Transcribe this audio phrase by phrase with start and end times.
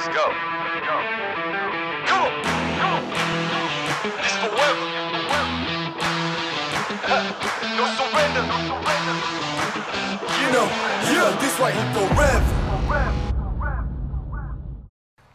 [0.00, 0.24] Let's go.
[0.24, 0.96] Let's go.
[2.08, 2.32] Come on.
[4.02, 4.84] This forever.
[7.76, 8.42] no surrender.
[8.48, 9.16] No surrender.
[10.40, 10.66] You know,
[11.04, 12.50] yeah, this right here forever.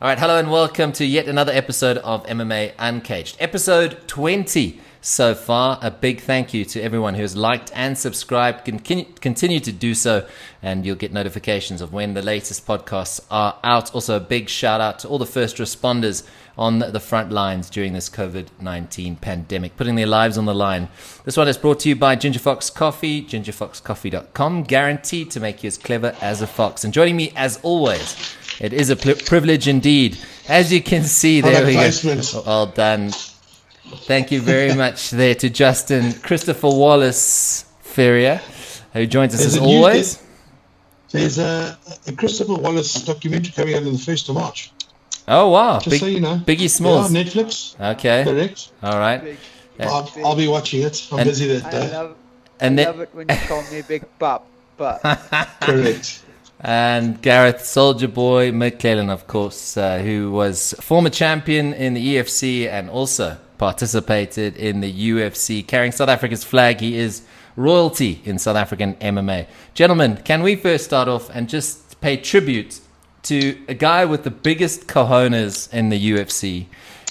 [0.02, 3.38] All right, hello and welcome to yet another episode of MMA Uncaged.
[3.40, 5.78] Episode 20 so far.
[5.82, 8.66] A big thank you to everyone who has liked and subscribed.
[8.66, 10.28] Continue, continue to do so,
[10.64, 13.94] and you'll get notifications of when the latest podcasts are out.
[13.94, 17.94] Also, a big shout out to all the first responders on the front lines during
[17.94, 20.90] this COVID 19 pandemic, putting their lives on the line.
[21.24, 25.68] This one is brought to you by Ginger Fox Coffee, gingerfoxcoffee.com, guaranteed to make you
[25.68, 26.84] as clever as a fox.
[26.84, 30.18] And joining me, as always, it is a pl- privilege indeed.
[30.48, 31.92] As you can see, there we go.
[32.46, 33.12] Well done.
[34.06, 38.42] Thank you very much there to Justin Christopher Wallace Ferrier,
[38.94, 40.22] who joins us There's as a new- always.
[41.12, 41.78] There's a,
[42.08, 44.72] a Christopher Wallace documentary coming out on the 1st of March.
[45.28, 46.38] Oh wow, Just Big- so you know.
[46.46, 47.12] Biggie Smalls.
[47.14, 47.80] Yeah, Netflix.
[47.94, 48.72] Okay, Correct.
[48.84, 49.38] all right.
[49.80, 49.90] Yeah.
[49.90, 51.08] I'll, I'll be watching it.
[51.12, 51.92] I'm And- busy that I day.
[51.92, 52.16] love,
[52.60, 54.48] And I then- love it when you call me Big Pop.
[54.78, 55.00] But
[55.62, 56.22] Correct.
[56.60, 62.68] and Gareth Soldier Boy McLellan, of course, uh, who was former champion in the EFC
[62.68, 66.80] and also participated in the UFC, carrying South Africa's flag.
[66.80, 67.24] He is
[67.56, 69.48] royalty in South African MMA.
[69.74, 72.80] Gentlemen, can we first start off and just pay tribute
[73.24, 76.68] to a guy with the biggest cojones in the UFC?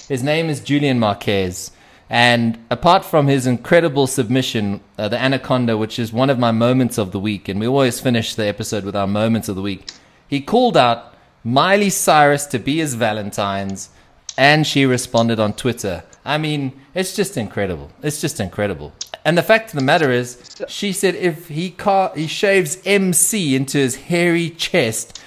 [0.07, 1.71] His name is Julian Marquez.
[2.09, 6.99] And apart from his incredible submission, uh, the Anaconda, which is one of my moments
[6.99, 9.91] of the week, and we always finish the episode with our moments of the week,
[10.27, 13.89] he called out Miley Cyrus to be his Valentine's,
[14.37, 16.03] and she responded on Twitter.
[16.25, 17.91] I mean, it's just incredible.
[18.03, 18.93] It's just incredible.
[19.25, 23.55] And the fact of the matter is, she said if he ca- he shaves MC
[23.55, 25.21] into his hairy chest,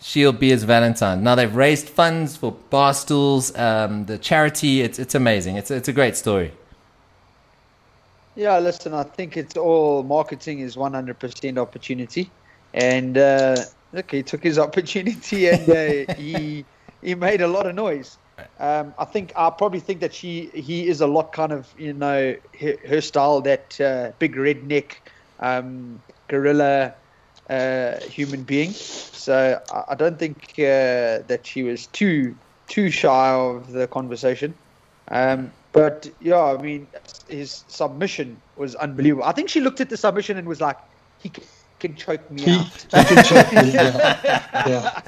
[0.00, 1.22] she'll be his Valentine.
[1.22, 4.82] Now they've raised funds for Barstools, um, the charity.
[4.82, 5.56] It's it's amazing.
[5.56, 6.52] It's it's a great story.
[8.36, 12.32] yeah, listen, I think it's all marketing is 100% opportunity.
[12.74, 13.56] And uh,
[13.92, 16.66] look, he took his opportunity and uh, he
[17.02, 18.19] he made a lot of noise.
[18.58, 21.92] Um, I think I probably think that she he is a lot kind of you
[21.92, 24.96] know her, her style that uh, big redneck
[25.40, 26.94] um, gorilla
[27.48, 28.70] uh, human being.
[28.70, 32.36] So I, I don't think uh, that she was too
[32.68, 34.54] too shy of the conversation.
[35.10, 36.88] Um, but yeah, I mean,
[37.28, 39.24] his submission was unbelievable.
[39.24, 40.76] I think she looked at the submission and was like,
[41.18, 41.32] "He
[41.80, 44.20] can, can choke me He, out." he can check me, yeah.
[44.66, 45.00] yeah.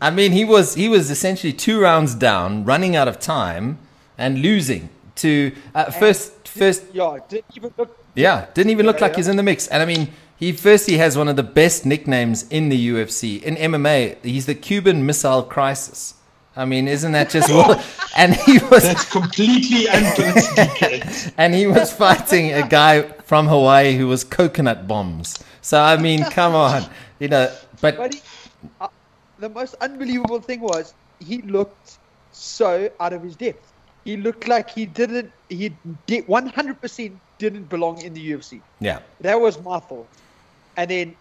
[0.00, 3.78] I mean, he was he was essentially two rounds down, running out of time,
[4.18, 6.84] and losing to uh, first first.
[6.92, 7.98] Yeah, didn't even look.
[8.14, 9.16] Yeah, didn't even look Yeah, like yeah.
[9.16, 9.68] he's in the mix.
[9.68, 13.56] And I mean, he firstly has one of the best nicknames in the UFC in
[13.56, 14.24] MMA.
[14.24, 16.14] He's the Cuban Missile Crisis.
[16.56, 17.84] I mean, isn't that just what?
[18.16, 24.06] And he was That's completely unpolitically and he was fighting a guy from Hawaii who
[24.06, 25.38] was coconut bombs.
[25.64, 26.84] So I mean, come on,
[27.18, 27.48] you know.
[27.80, 28.20] But But he,
[28.80, 28.88] uh,
[29.38, 30.92] the most unbelievable thing was
[31.24, 31.98] he looked
[32.32, 33.72] so out of his depth.
[34.04, 35.32] He looked like he didn't.
[35.48, 35.72] He
[36.06, 38.60] did 100% didn't belong in the UFC.
[38.78, 40.06] yeah, That was my thought.
[40.76, 41.16] And then,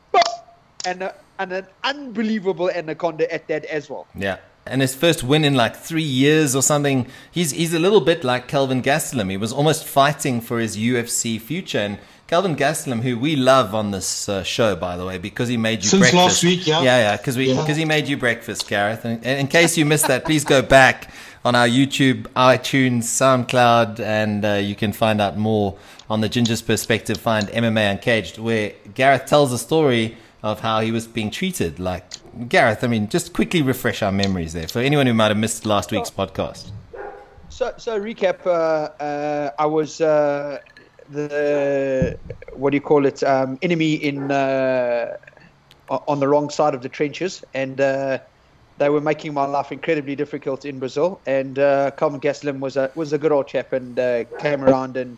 [0.86, 4.08] and a, and an unbelievable anaconda at that as well.
[4.14, 4.38] yeah.
[4.66, 7.08] And his first win in like three years or something.
[7.32, 9.30] He's he's a little bit like Kelvin Gastelum.
[9.30, 11.80] He was almost fighting for his UFC future.
[11.80, 15.58] And Kelvin Gastelum, who we love on this uh, show, by the way, because he
[15.58, 16.16] made you Since breakfast.
[16.24, 16.82] last week, yeah.
[16.82, 17.60] yeah, yeah, because Yeah.
[17.62, 19.06] because he made you breakfast, Gareth.
[19.06, 21.12] And, and in case you missed that, please go back
[21.46, 25.76] on our YouTube, iTunes, SoundCloud, and uh, you can find out more
[26.10, 27.18] on the Ginger's perspective.
[27.18, 31.78] Find MMA Uncaged, where Gareth tells a story of how he was being treated.
[31.78, 32.06] Like
[32.50, 35.66] Gareth, I mean, just quickly refresh our memories there for anyone who might have missed
[35.66, 36.72] last week's podcast.
[37.50, 38.46] So, so recap.
[38.48, 38.50] Uh,
[39.04, 40.58] uh, I was uh,
[41.10, 42.18] the
[42.54, 43.24] what do you call it?
[43.24, 45.18] Um, enemy in uh,
[45.90, 48.20] on the wrong side of the trenches, and uh,
[48.78, 51.20] they were making my life incredibly difficult in Brazil.
[51.26, 54.98] And uh, Kelvin Gastelum was a was a good old chap, and uh, came around
[54.98, 55.18] and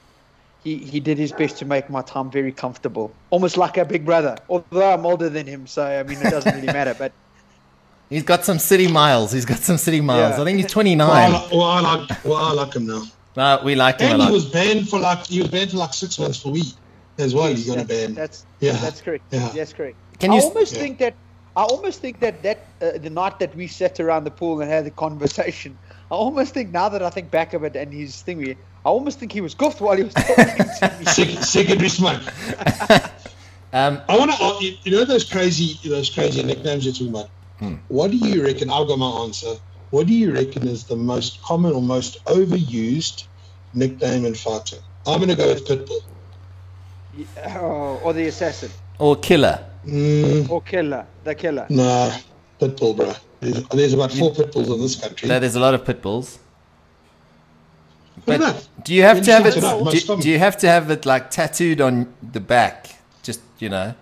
[0.63, 4.03] he, he did his best to make my time very comfortable, almost like a big
[4.03, 4.35] brother.
[4.49, 6.95] Although I'm older than him, so I mean it doesn't really matter.
[6.97, 7.11] But
[8.09, 9.31] He's got some city miles.
[9.31, 10.35] He's got some city miles.
[10.35, 10.41] Yeah.
[10.41, 11.09] I think he's Well, 29.
[11.09, 13.03] I, like, well, I like, well, I like him now.
[13.35, 15.77] No, we like him a And he was banned for like he was banned for
[15.77, 16.73] like six months for weed
[17.17, 17.53] as well.
[17.53, 18.13] He got a ban.
[18.13, 18.73] That's Yeah.
[18.73, 19.23] that's correct.
[19.31, 19.49] Yeah.
[19.55, 19.97] That's correct.
[20.19, 20.79] Can you I you- almost Yeah.
[20.79, 21.13] think that
[21.57, 24.69] I almost think that that uh, the night that we sat around the pool and
[24.69, 25.77] had the conversation,
[26.11, 29.19] I almost think now that I think back of it and his thing, I almost
[29.19, 31.05] think he was goofed while he was talking to me.
[31.17, 32.21] Sec- secondary smoke.
[33.73, 34.65] Um, I want to.
[34.65, 37.29] You, you know those crazy, those crazy nicknames you're talking about.
[37.89, 38.69] What do you reckon?
[38.69, 39.55] I'll go my answer.
[39.95, 43.27] What do you reckon is the most common or most overused
[43.73, 44.79] nickname in fighting?
[45.07, 46.01] I'm going to go with Pitbull.
[47.55, 48.71] Oh, or the assassin.
[48.99, 49.57] Or killer.
[49.85, 51.07] Mm, Or killer.
[51.23, 51.65] The killer.
[51.69, 52.11] nah,
[52.59, 53.13] Pitbull, bro.
[53.39, 55.29] There's, there's about four Pitbulls in this country.
[55.29, 56.39] there's a lot of Pitbulls.
[58.25, 59.55] But do you have to have it?
[59.55, 59.83] Interesting to know.
[59.85, 62.99] Most Do, do you have to have it like tattooed on the back?
[63.23, 63.95] Just you know.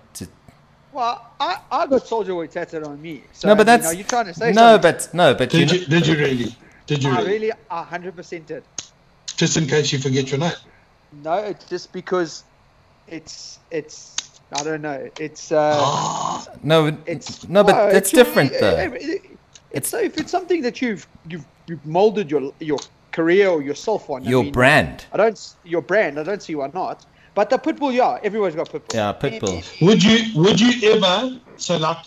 [0.93, 3.23] To, Well, I, I got Soldier Boy tattooed on me.
[3.33, 4.91] So, no, but I mean, that's are you trying to say no, something?
[4.91, 6.55] but no, but Did know, you, did you really?
[6.85, 7.29] Did you I really?
[7.29, 8.63] really, I 100% did.
[9.35, 10.51] Just in case you forget your name.
[11.23, 12.43] No, it's just because
[13.07, 14.15] it's, it's,
[14.57, 15.09] I don't know.
[15.19, 18.93] It's, uh, Ah, no, but- it's no, but that's it's- different uh, though.
[18.93, 19.25] It's,
[19.71, 22.77] it's so if it's something that you've you've you've molded your your
[23.11, 24.25] career or yourself on.
[24.27, 25.05] I Your mean, brand.
[25.11, 26.19] I don't your brand.
[26.19, 27.03] I don't see why not.
[27.35, 28.93] But the pitbull, yeah, everyone's got pitbull.
[28.93, 29.63] Yeah, pitbull.
[29.81, 31.97] would you would you ever so like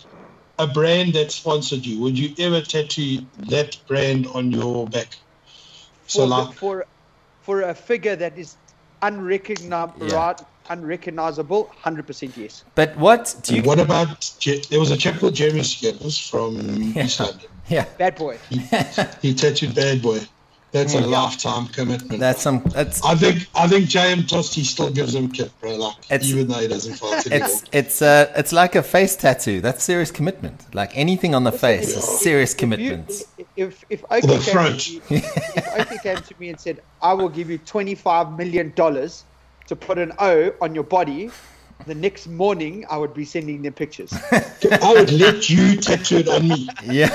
[0.59, 1.99] a brand that sponsored you?
[2.01, 3.19] Would you ever tattoo
[3.49, 5.09] that brand on your back?
[6.07, 6.85] So for, like for
[7.41, 8.55] for a figure that is
[9.01, 10.33] unrecognizable, Yeah.
[10.69, 12.63] unrecognizable, hundred percent yes.
[12.75, 13.63] But what do you?
[13.63, 16.57] what about Je- there was a chap called Jeremy Skittles from
[16.97, 17.49] East London.
[17.69, 18.37] Yeah, Bad boy.
[18.49, 18.59] He,
[19.21, 20.19] he tattooed Bad Boy.
[20.77, 22.19] That's a lifetime commitment.
[22.19, 22.61] that's some.
[22.77, 25.75] That's I think I think JM Tosti still gives him kit, bro.
[25.75, 27.47] Like It's- even though he doesn't fight anymore.
[27.49, 29.59] it's it's uh it's like a face tattoo.
[29.61, 30.57] That's serious commitment.
[30.73, 33.11] Like anything on the face is serious If you- commitment.
[33.55, 35.11] If if Or Oki the came, to front.
[35.11, 35.17] me,
[35.59, 39.23] if Oakley came to me and said, "I will give you twenty five million dollars
[39.67, 41.31] to put an O on your body,"
[41.87, 44.13] the next morning I would be sending them pictures.
[44.31, 46.69] I would let you tattoo it on me.
[46.83, 47.09] Yeah.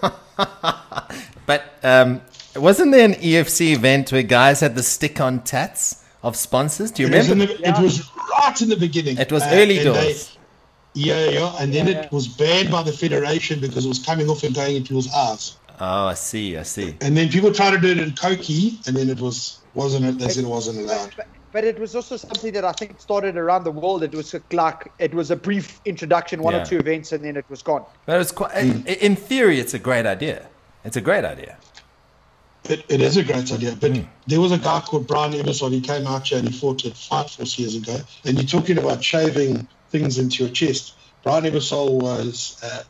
[1.46, 2.20] but um,
[2.56, 6.90] wasn't there an EFC event where guys had the stick-on tats of sponsors?
[6.90, 7.62] Do you It was, in remember?
[7.64, 8.02] it was
[8.38, 9.18] right in the beginning.
[9.18, 10.16] It was Uh, early and they-
[10.94, 12.00] yeah, yeah, and then Yeah.
[12.02, 15.12] it was banned by the federation because it was coming off and going into people's
[15.12, 15.54] eyes.
[15.80, 16.56] Oh, I see.
[16.56, 16.94] I see.
[17.00, 20.18] And then people tried to do it in Koki, and then it was wasn't it?
[20.20, 21.10] They said it wasn't allowed.
[21.16, 24.04] but, but it was also something that I think started around the world.
[24.04, 26.62] It was like it was a brief introduction, one Yeah.
[26.62, 27.82] or two events, and then it was gone.
[28.06, 28.52] But it was quite.
[28.54, 30.42] In theory, it's a great idea.
[30.84, 31.56] It's a great idea.
[32.68, 33.92] It, it is a great idea, but
[34.26, 35.70] there was a guy called Brian Ebersole.
[35.72, 37.98] He came out here and he fought at Fight Force years ago.
[38.24, 40.94] And you're talking about shaving things into your chest.
[41.22, 42.82] Brian Ebersole was uh,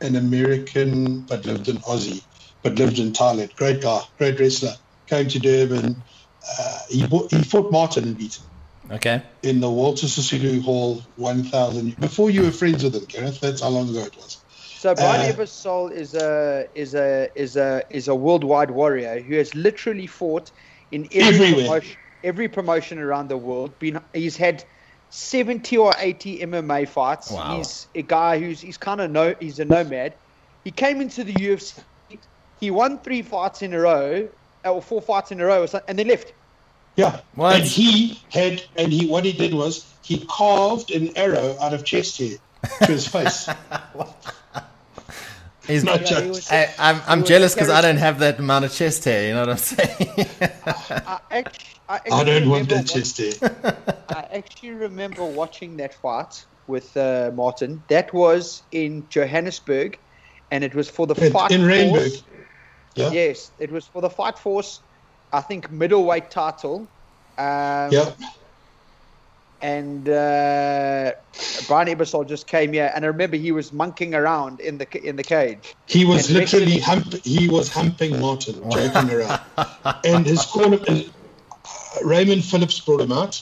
[0.00, 2.24] an American, but lived in Aussie,
[2.62, 3.54] but lived in Thailand.
[3.54, 4.74] Great guy, great wrestler.
[5.06, 6.02] Came to Durban.
[6.58, 8.46] Uh, he, bought, he fought Martin and beat him
[8.90, 9.22] Okay.
[9.44, 12.00] in the Walter Sisulu Hall 1000.
[12.00, 14.41] Before you were friends with him, Kenneth, that's how long ago it was.
[14.82, 19.36] So Brian Uh, Ebersole is a is a is a is a worldwide warrior who
[19.36, 20.50] has literally fought
[20.90, 23.78] in every promotion, every promotion around the world.
[23.78, 24.64] Been he's had
[25.10, 27.30] seventy or eighty MMA fights.
[27.30, 27.58] Wow.
[27.58, 30.14] He's a guy who's he's kind of no he's a nomad.
[30.64, 31.78] He came into the UFC.
[32.58, 34.28] He won three fights in a row,
[34.64, 36.32] or four fights in a row, and then left.
[36.96, 37.20] Yeah.
[37.36, 37.54] What?
[37.54, 41.84] And he had, and he, what he did was he carved an arrow out of
[41.84, 42.38] chest hair
[42.80, 43.48] to his face.
[45.66, 46.04] He's not.
[46.04, 46.24] joke.
[46.24, 49.28] he was- I, I'm, I'm jealous because I don't have that amount of chest hair.
[49.28, 50.26] You know what I'm saying?
[50.40, 53.76] I, act- I, I actually don't want that chest hair.
[54.08, 57.82] I actually remember watching that fight with uh, Martin.
[57.88, 59.98] That was in Johannesburg,
[60.50, 61.90] and it was for the In, fight in Randburg.
[62.10, 62.22] force.
[62.94, 63.10] Yeah.
[63.10, 64.80] Yes, it was for the fight force.
[65.32, 66.86] I think middleweight title.
[67.38, 68.12] Um, Yeah.
[69.62, 71.12] And uh,
[71.68, 75.16] Brian Ebersole just came here, and I remember he was monkeying around in the in
[75.16, 75.74] the cage.
[75.86, 79.40] He was And literally hump, he was humping Martin, joking around.
[80.04, 81.02] And his corner, uh,
[82.04, 83.40] Raymond Phillips brought him out.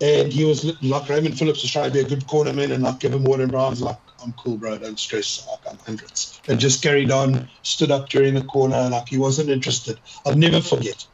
[0.00, 2.98] And he was like Raymond Phillips was trying to be a good cornerman and like
[2.98, 3.44] give him water.
[3.44, 4.76] And Brian's like, I'm cool, bro.
[4.78, 5.46] Don't stress.
[5.48, 6.40] Like, I'm hundreds.
[6.48, 8.88] And just carried on, stood up during the corner.
[8.88, 10.00] Like he wasn't interested.
[10.26, 11.06] I'll never forget.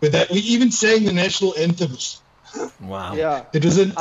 [0.00, 2.22] But that we even sang the national anthems.
[2.80, 3.14] Wow.
[3.14, 3.44] Yeah.
[3.52, 3.94] It was in, it,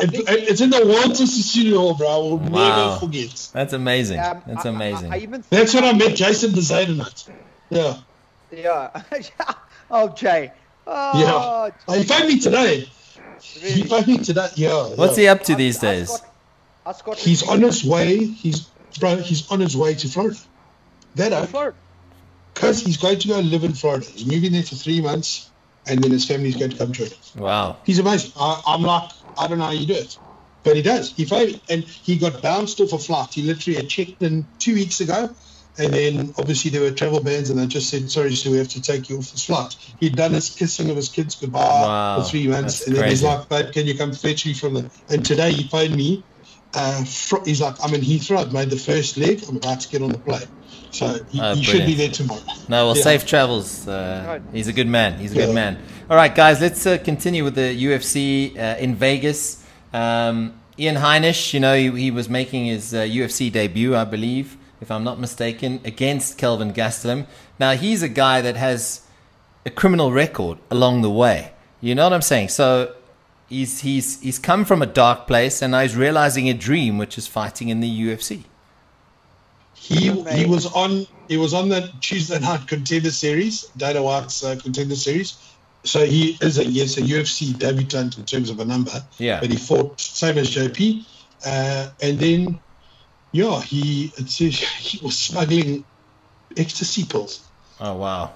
[0.50, 2.08] it's in the Walter Sisulu Hall, bro.
[2.10, 2.86] I will Wow.
[2.88, 3.50] never forget.
[3.54, 4.20] That's amazing.
[4.20, 5.14] Um, That's I- I- amazing.
[5.14, 7.28] I, even That's when I met Jason Desain night.
[7.70, 7.98] Yeah.
[8.52, 8.92] Yeah.
[9.92, 10.52] oh, Jay.
[10.86, 11.72] Oh, Yeah.
[11.88, 12.90] Oh, he phoned me today.
[13.42, 13.84] He really?
[13.90, 14.48] phoned me today.
[14.56, 14.88] Yeah.
[14.96, 15.22] What's yeah.
[15.24, 16.08] he up to I- these I days?
[16.10, 16.34] got-
[16.86, 18.24] I got He's on his way.
[18.26, 18.62] He's
[19.00, 19.18] bro.
[19.18, 20.38] He's on his way to Florida.
[21.16, 21.76] That uh, Florida.
[22.54, 24.06] because he's going to go live in Florida.
[24.06, 25.50] He's moving there for three months,
[25.90, 27.18] and then his family's going to come join him.
[27.38, 27.78] Wow.
[27.86, 28.32] He's amazing.
[28.40, 30.18] I, I'm like, I don't know how you do it,
[30.64, 31.12] but he does.
[31.14, 33.34] He phoned and he got bounced off a flight.
[33.34, 35.30] He literally had checked in two weeks ago,
[35.78, 38.70] and then obviously there were travel bans, and they just said, "Sorry, so we have
[38.70, 42.22] to take you off this flight." He'd done his kissing of his kids goodbye Wow,
[42.22, 44.90] for three months, and then he's like, "Babe, can you come fetch me from the?"
[45.10, 46.24] And today he phoned me
[46.74, 48.40] Uh, fr- he's like, I'm in Heathrow.
[48.40, 49.42] I've made the first leg.
[49.48, 50.48] I'm about to get on the plane.
[50.98, 52.42] So he, Oh, he should be there tomorrow.
[52.68, 53.04] No, well, Yeah.
[53.04, 53.88] safe travels.
[53.88, 55.20] Uh, he's a good man.
[55.20, 55.46] He's a Yeah.
[55.46, 55.78] good man.
[56.10, 59.64] All right, guys, let's uh, continue with the UFC uh, in Vegas.
[59.94, 64.58] Um, Ian Heinisch, you know, he, he was making his uh, UFC debut, I believe,
[64.82, 67.26] if I'm not mistaken, against Kelvin Gastelum.
[67.60, 69.02] Now, he's a guy that has
[69.66, 71.52] a criminal record along the way.
[71.82, 72.50] You know what I'm saying?
[72.50, 72.94] So
[73.50, 77.18] he's he's he's come from a dark place, and now he's realizing a dream, which
[77.18, 78.44] is fighting in the UFC.
[79.80, 80.32] He MMA.
[80.34, 84.96] he was on he was on the Tuesday night contender series, Dana White's uh, contender
[84.96, 85.38] series.
[85.84, 89.04] So he is a yes a UFC debutant in terms of a number.
[89.18, 89.40] Yeah.
[89.40, 91.06] But he fought same as JP,
[91.46, 92.60] uh, and then
[93.32, 95.86] yeah he it says he was smuggling
[96.58, 97.48] ecstasy pills,
[97.80, 98.34] Oh wow,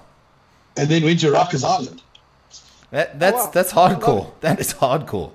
[0.76, 2.02] and then went to Rikers Island.
[2.90, 3.50] that that's wow.
[3.52, 4.30] that's hardcore.
[4.40, 5.32] That is hardcore.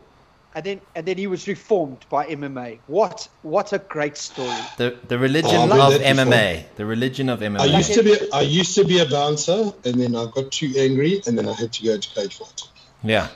[0.58, 2.80] And then and then he was reformed by MMA.
[2.88, 4.58] What what a great story.
[4.82, 6.26] The the religion Oh, of that before.
[6.26, 6.64] MMA.
[6.82, 7.60] The religion of MMA.
[7.62, 10.74] I used to be I used to be a bouncer, and then I got too
[10.86, 12.60] angry, and then I had to go to cage fight.
[13.04, 13.28] yeah,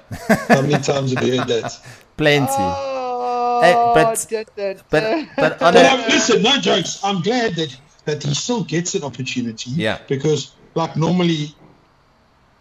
[0.50, 1.70] How many times have you heard that?
[2.18, 2.50] plenty.
[2.58, 5.04] Oh, Hey, but- dun, dun, but
[5.44, 6.92] but on But a, listen, no jokes.
[7.04, 7.72] I'm glad that
[8.06, 9.70] that he still gets an opportunity.
[9.86, 10.00] Yeah.
[10.08, 10.42] Because
[10.74, 11.54] like normally,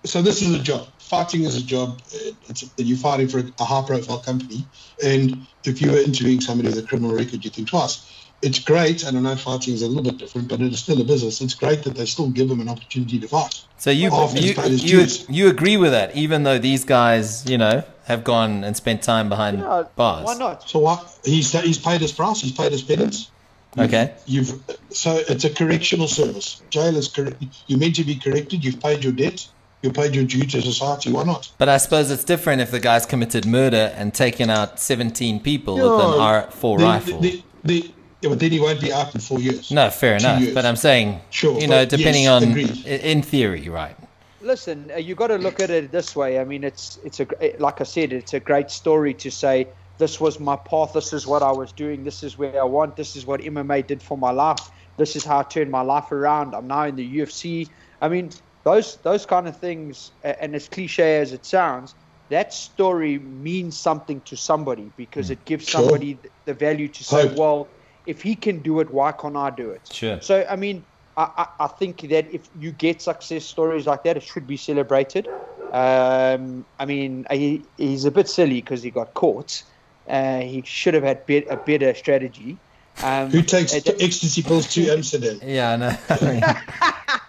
[0.04, 0.86] so this is a job.
[1.10, 2.00] Fighting is a job.
[2.14, 4.64] Uh, It's you're fighting for a high-profile company,
[5.04, 7.94] and if you were interviewing somebody with a criminal record, you think twice.
[8.42, 11.00] It's great, and I know fighting is a little bit different, but it is still
[11.00, 11.40] a business.
[11.40, 13.54] It's great that they still give them an opportunity to fight.
[13.76, 14.54] so you you
[14.92, 19.02] you, you agree with that, even though these guys, you know, have gone and spent
[19.02, 20.26] time behind Yeah, bars.
[20.26, 20.56] Why not?
[20.70, 21.00] So what?
[21.24, 22.40] He's he's paid his price.
[22.40, 23.30] He's paid his penance.
[23.76, 24.14] Okay.
[24.26, 24.52] You've
[24.90, 26.62] so it's a correctional service.
[26.70, 27.42] Jail is correct.
[27.66, 28.64] You're meant to be corrected.
[28.64, 29.48] You've paid your debt.
[29.82, 31.10] You paid your due to society.
[31.10, 31.50] Why not?
[31.56, 35.76] But I suppose it's different if the guy's committed murder and taken out 17 people
[35.76, 37.20] with an R4 the, rifle.
[37.20, 39.70] The, the, the, yeah, but then he won't be out in four years.
[39.70, 40.42] no, fair enough.
[40.42, 40.54] years.
[40.54, 42.87] But I'm saying, Sure, you know, depending yes, on, agreed.
[42.87, 43.96] in theory, right?
[44.42, 46.38] Listen, uh, you got to look at it this way.
[46.38, 47.26] I mean, it's it's a
[47.58, 49.68] like I said, it's a great story to say
[49.99, 50.92] this was my path.
[50.94, 52.04] This is what I was doing.
[52.04, 52.96] This is where I want.
[52.96, 54.70] This is what MMA did for my life.
[54.96, 56.54] This is how I turned my life around.
[56.54, 57.68] I'm now in the UFC.
[58.00, 58.30] I mean,
[58.64, 61.94] those those kind of things, and as cliche as it sounds,
[62.28, 65.80] that story means something to somebody because it gives Sure.
[65.80, 67.38] somebody th- the value to say, Hope.
[67.38, 67.72] well,
[68.06, 69.88] if he can do it, why can't I do it?
[69.92, 70.20] Sure.
[70.20, 70.86] So I mean,
[71.16, 74.56] I, I, I think that if you get success stories like that, it should be
[74.56, 75.28] celebrated.
[75.72, 79.62] Um, I mean, he, he's a bit silly because he got caught.
[80.08, 82.60] Uh, he should have had a better strategy.
[83.02, 85.40] Um, Who takes uh, ecstasy pills to Amsterdam?
[85.42, 85.97] Yeah, I know.
[86.09, 86.42] I mean,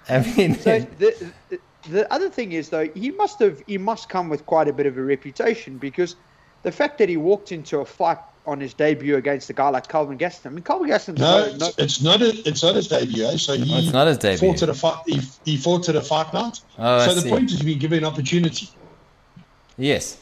[0.09, 1.59] I mean so the, the
[1.89, 4.85] the other thing is though he must have he must come with quite a bit
[4.85, 6.15] of a reputation because
[6.63, 9.87] the fact that he walked into a fight on his debut against a guy like
[9.87, 10.51] Calvin Gaston.
[10.51, 12.21] I mean, Calvin Gaston's No, no, no, it's, it's not.
[12.21, 13.23] A, it's not his debut.
[13.25, 13.37] Eh?
[13.37, 14.49] So he Oh, it's not his debut.
[14.49, 14.97] Fought at a fight.
[15.05, 16.59] He, he fought at a fight night.
[16.79, 17.29] Oh, I so the see.
[17.29, 18.67] point is to be given an opportunity.
[19.77, 20.17] yes.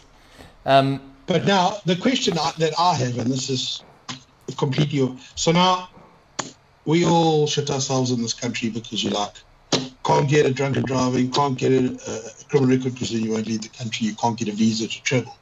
[0.65, 3.83] Um, But now the question I, that I have, and this is
[4.57, 5.89] completely so now
[6.85, 9.35] we all shit ourselves in this country because you like
[10.03, 13.45] can't get a drunken driving, can't get a, a criminal record because then you won't
[13.45, 15.37] leave the country, you can't get a visa to travel.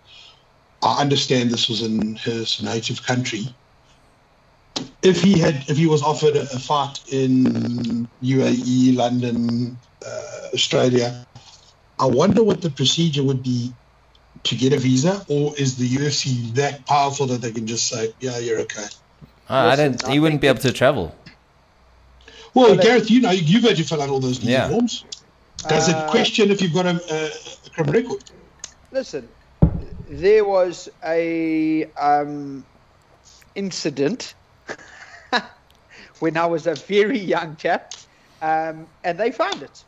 [0.84, 3.48] I understand this was in his native country.
[5.02, 11.26] If he had, if he was offered a, a fight in UAE, London, uh, Australia,
[12.00, 13.74] I wonder what the procedure would be
[14.44, 18.14] to get a visa, or is the UFC that powerful that they can just say,
[18.20, 18.88] "Yeah, you're okay"?
[19.50, 20.04] I I don't.
[20.06, 21.16] I He wouldn't be able to travel.
[22.56, 24.70] Well, Well, Gareth, you know, you've had to fill out all those visa Yeah.
[24.70, 25.06] forms.
[25.68, 27.32] Does Uh, it question if you've got a, a,
[27.68, 28.24] a criminal record?
[28.92, 29.36] listen,
[30.10, 32.68] there was a um,
[33.56, 34.36] incident
[36.20, 37.88] when I was a very young chap,
[38.42, 39.86] um, and they found it.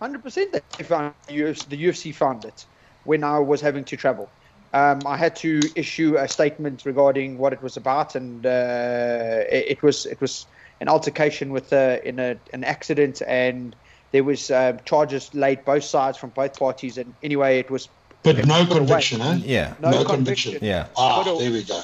[0.00, 2.66] Hundred percent, they found UFC, the UFC found it
[3.04, 4.32] when I was having to travel.
[4.74, 9.72] Um, I had to issue a statement regarding what it was about, and uh, it,
[9.72, 10.46] it was it was
[10.80, 13.76] an altercation with uh, in a, an accident, and
[14.12, 17.88] there was uh, charges laid both sides from both parties, and anyway, it was
[18.22, 18.86] But no Put away.
[18.86, 19.40] conviction, eh?
[19.44, 19.74] Yeah.
[19.80, 20.52] no, No conviction.
[20.52, 20.68] conviction.
[20.68, 20.86] Yeah.
[20.96, 21.82] Ah, Put a- there we go.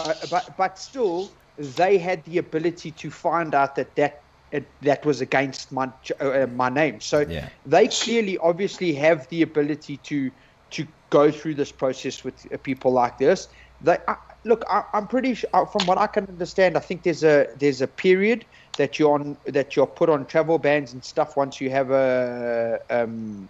[0.00, 5.04] Uh, but but still, they had the ability to find out that that it, that
[5.04, 7.00] was against my uh, my name.
[7.00, 7.48] So Yeah.
[7.66, 10.30] they clearly, obviously, have the ability to
[10.70, 13.48] to go through this process with uh, people like this.
[13.82, 14.64] They uh, look.
[14.70, 16.76] I, I'm pretty sure, uh, from what I can understand.
[16.76, 18.44] I think there's a there's a period
[18.76, 22.80] that you're on that you're put on travel bans and stuff once you have a
[22.90, 23.48] um,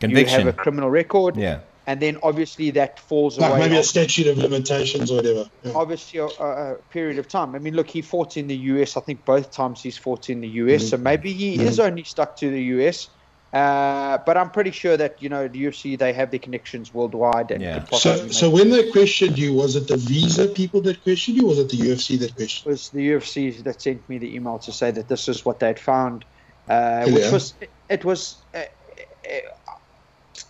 [0.00, 1.36] you have a criminal record.
[1.36, 1.60] yeah.
[1.86, 3.60] and then obviously that falls Like away.
[3.60, 5.48] maybe a statute of limitations or whatever.
[5.64, 5.72] Yeah.
[5.74, 7.54] obviously a, a, a period of time.
[7.54, 8.96] I mean, look, he fought in the US.
[8.96, 12.36] I think both times he's fought in the US, so maybe he is only stuck
[12.36, 13.08] to the US.
[13.52, 17.50] Uh, but I'm pretty sure that you know the UFC they have their connections worldwide
[17.50, 17.84] and Yeah.
[17.84, 21.48] So, so when they questioned you, was it the visa people that questioned you, or
[21.48, 22.34] was it the UFC that questioned?
[22.34, 22.70] it questioned?
[22.72, 25.78] was the UFC that sent me the email to say that this is what they'd
[25.78, 26.24] found,
[26.70, 27.12] uh, Yeah.
[27.14, 27.54] which was
[27.90, 29.74] it was uh, uh,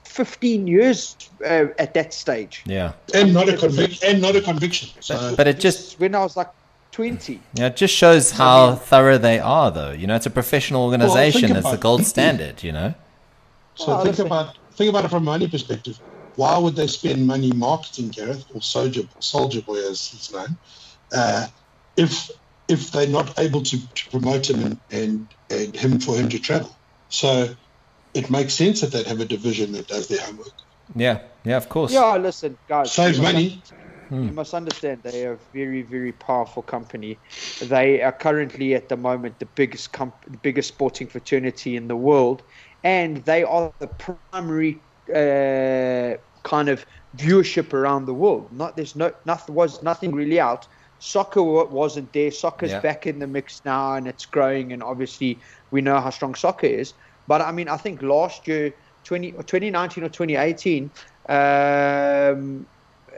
[0.04, 2.62] 15 years uh, at that stage.
[2.66, 2.92] Yeah.
[3.14, 4.09] And not a conviction.
[4.09, 4.90] And not a conviction.
[5.00, 6.50] So, But it just when I was like
[6.92, 7.40] 20.
[7.54, 9.90] Yeah, it just shows how thorough they are, though.
[9.92, 11.49] You know, it's a professional organization.
[11.49, 12.62] think it's the gold standard.
[12.62, 12.94] You know.
[13.75, 15.99] so Well, think about think about it from a money perspective.
[16.37, 20.56] Why would they spend money marketing Gareth or Soldier Soldier Boy as his name,
[21.14, 21.46] uh,
[21.96, 22.30] if
[22.68, 26.38] if they're not able to, to promote him and, and and him for him to
[26.38, 26.75] travel?
[27.08, 27.54] So
[28.14, 30.52] it makes sense that they'd have a division that does their homework.
[30.94, 31.20] Yeah.
[31.44, 31.56] Yeah.
[31.56, 31.92] Of course.
[31.92, 32.92] Yeah, listen, guys.
[32.92, 33.56] Saves money.
[33.56, 33.72] must-
[34.12, 34.26] Hmm.
[34.26, 37.21] You must understand they are a very, very powerful company.
[37.61, 41.97] They are currently at the moment the biggest comp- the biggest sporting fraternity in the
[41.97, 42.42] world,
[42.85, 46.85] and they are the primary uh, kind of
[47.16, 48.52] viewership around the world.
[48.52, 50.69] Not there's no nothing was nothing really out.
[50.99, 52.31] Soccer wasn't there.
[52.31, 52.81] Soccer's Yeah.
[52.81, 54.73] back in the mix now, and it's growing.
[54.73, 56.95] And obviously, we know how strong soccer is.
[57.26, 60.92] But I mean, I think last year, 20, or 2019 or 2018,
[61.28, 62.66] um,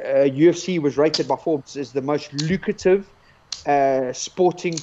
[0.02, 3.08] UFC was rated by Forbes as the most lucrative
[3.66, 4.78] uh, sporting.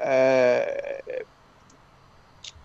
[0.00, 0.64] Uh,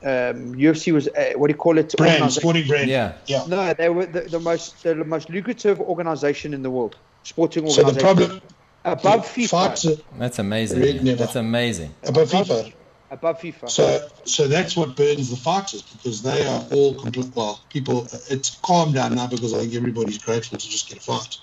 [0.04, 1.94] um, UFC was uh, what do you call it?
[1.98, 2.90] Brand, sporting brand.
[2.90, 3.14] Yeah.
[3.26, 3.46] Yeah.
[3.48, 7.84] No, they were the, the most the most lucrative organization in the world, sporting So
[7.84, 8.42] the problem
[8.86, 9.50] above FIFA.
[9.50, 9.86] fights
[10.18, 10.80] That's amazing.
[10.80, 11.04] Red yeah.
[11.04, 11.18] never.
[11.18, 11.94] That's amazing.
[12.04, 12.74] above FIFA.
[13.10, 13.70] Above FIFA.
[13.70, 17.34] So, so that's what burns the foxes because they are all complete.
[17.34, 21.02] Well, people, it's calmed down now because I think everybody's grateful to just get a
[21.02, 21.38] fight.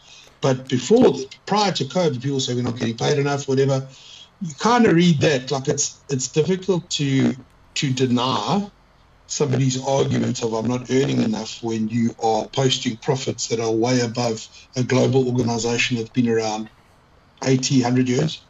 [0.44, 1.14] But before,
[1.46, 3.88] prior to COVID, people say we're not getting paid enough, whatever.
[4.42, 7.34] You kind of read that like it's it's difficult to
[7.76, 8.70] to deny
[9.26, 14.00] somebody's argument of I'm not earning enough when you are posting profits that are way
[14.00, 16.68] above a global organization that's been around
[17.42, 18.46] 80, 100 years.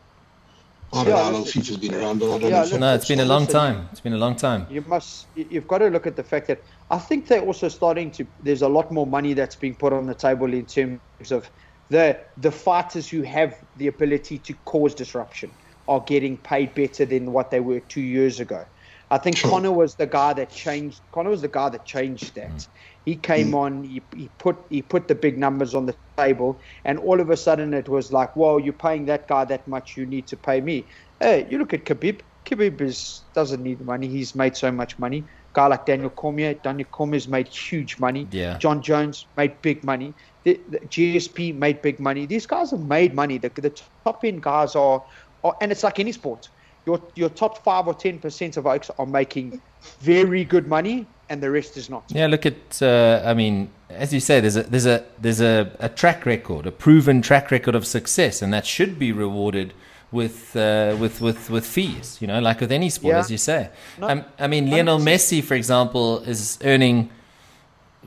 [0.93, 2.63] I don't Yeah, know how long FIFA's been around, but I don't Yeah, know.
[2.65, 3.89] if look- No, it's been a long time.
[3.93, 4.67] It's been a long time.
[4.69, 6.59] you must you've got to look at the fact that
[6.91, 10.07] I think they're also starting to there's a lot more money that's being put on
[10.07, 11.49] the table in terms of
[11.91, 15.51] the the fighters who have the ability to cause disruption
[15.87, 18.65] are getting paid better than what they were two years ago.
[19.11, 19.51] I think Sure.
[19.51, 21.01] Conor was the guy that changed.
[21.13, 22.51] Conor was the guy that changed that.
[22.51, 22.73] Mm-hmm.
[23.05, 23.55] He came mm-hmm.
[23.55, 23.85] on.
[23.85, 27.37] He, he put he put the big numbers on the table, and all of a
[27.37, 29.97] sudden it was like, "Whoa, you're paying that guy that much.
[29.97, 30.87] You need to pay me."
[31.21, 32.23] Hey, you look at Khabib.
[32.47, 34.09] Khabib is doesn't need money.
[34.09, 35.25] He's made so much money.
[35.55, 36.55] Guy like Daniel Cormier.
[36.55, 38.27] Daniel Cormier's made huge money.
[38.31, 38.59] Yeah.
[38.59, 40.13] Jon Jones made big money.
[40.43, 42.27] The, the GSP made big money.
[42.27, 43.39] These guys have made money.
[43.39, 43.71] The, the
[44.05, 45.03] top end guys are,
[45.43, 46.49] are, and it's like any sport.
[46.87, 49.63] Your your top five or ten percent of oaks are making
[50.01, 52.05] very good money, and the rest is not.
[52.09, 52.83] Yeah, look at.
[52.83, 56.67] Uh, I mean, as you say, there's a there's a there's a, a track record,
[56.67, 59.73] a proven track record of success, and that should be rewarded
[60.21, 62.07] with uh, with with with fees.
[62.21, 63.21] You know, like with any sport, Yeah.
[63.25, 63.61] as you say.
[64.01, 67.11] No, um, I mean, Lionel Messi, for example, is earning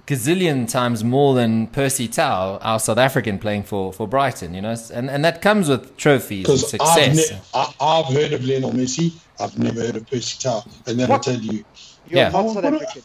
[0.05, 4.53] gazillion times more than Percy Tau, our South African playing for for Brighton.
[4.53, 7.31] You know, and and that comes with trophies and Because I've, success.
[7.31, 9.07] ne- I, I've heard of Lionel Messi,
[9.39, 11.23] I've never heard of Percy Tau, and then I What?
[11.23, 11.63] tell you,
[12.09, 12.29] You're Yeah.
[12.29, 13.01] not South African.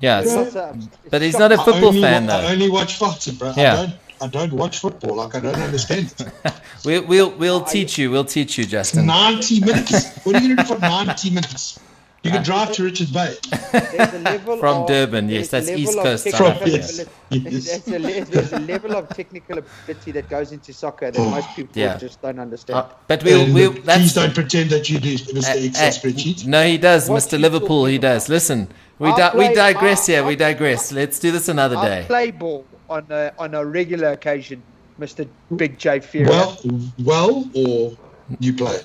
[0.00, 2.40] yeah, You're it's- not, it's but he's not a I football only, fan wa- I
[2.42, 2.48] though.
[2.54, 3.52] only watch fights, bro.
[3.56, 3.90] Yeah.
[4.20, 5.16] I don't, watch football.
[5.16, 6.52] Like I don't understand it.
[6.84, 8.10] We'll we'll we'll teach you.
[8.10, 9.06] We'll teach you, Justin.
[9.06, 10.18] Ninety minutes.
[10.24, 11.80] What are you going to do for ninety minutes?
[12.22, 13.34] You can drive to Richards Bay.
[13.74, 16.70] A level From of- Durban, yes, that's East Coast technical South Africa.
[16.76, 16.98] Yes,
[17.30, 17.84] ability- yes.
[17.84, 21.48] There's, a, le- there's a level of technical ability that goes into soccer that most
[21.56, 21.96] people Yeah.
[21.98, 22.78] just don't understand.
[22.78, 25.48] Uh, but we'll we'll please that's don't pretend that you do Mr.
[25.54, 26.46] Uh, Excel uh, spreadsheet.
[26.46, 27.38] No, he does, What Mr.
[27.40, 27.84] Liverpool.
[27.86, 28.28] He does.
[28.30, 30.24] Listen, we I'll di- we digress I'll- here.
[30.24, 30.92] We I'll- digress.
[30.92, 32.04] Let's do this another I day.
[32.06, 34.62] play ball on a, on a regular occasion,
[34.98, 35.28] Mr.
[35.56, 36.28] Big J Fury.
[36.28, 36.58] Well,
[37.02, 37.96] well, or
[38.40, 38.78] you play.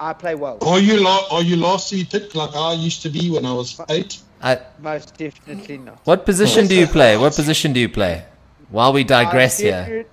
[0.00, 3.08] I play well, Are you la- Are you last to be like I used to
[3.08, 4.20] be when I was eight?
[4.42, 6.00] I, most definitely not.
[6.04, 7.16] what position do you play?
[7.16, 8.24] What position do you play?
[8.70, 10.06] While we digress I here.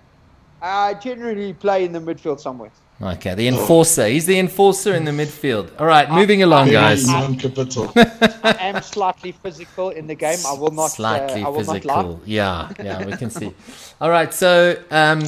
[0.61, 2.71] I generally play in the midfield somewhere.
[3.01, 4.07] Okay, the enforcer.
[4.07, 5.71] He's the enforcer in the midfield.
[5.79, 7.07] All right, moving along, guys.
[7.07, 7.91] non-capital.
[7.95, 10.37] I am slightly physical in the game.
[10.45, 10.91] I will not.
[10.91, 12.21] Slightly uh, I will not physical.
[12.25, 13.53] Yeah, yeah, we can see.
[13.99, 15.23] All right, so um,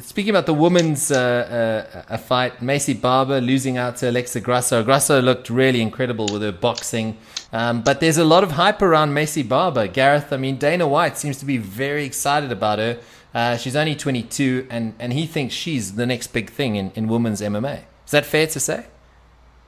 [0.00, 4.82] speaking about the women's uh, uh, a fight, Maycee Barber losing out to Alexa Grasso.
[4.82, 7.16] Grasso looked really incredible with her boxing.
[7.52, 9.86] Um, but there's a lot of hype around Maycee Barber.
[9.86, 12.98] Gareth, I mean, Dana White seems to be very excited about her.
[13.34, 17.08] Uh, she's only 22, and, and he thinks she's the next big thing in, in
[17.08, 17.80] women's MMA.
[18.04, 18.86] Is that fair to say?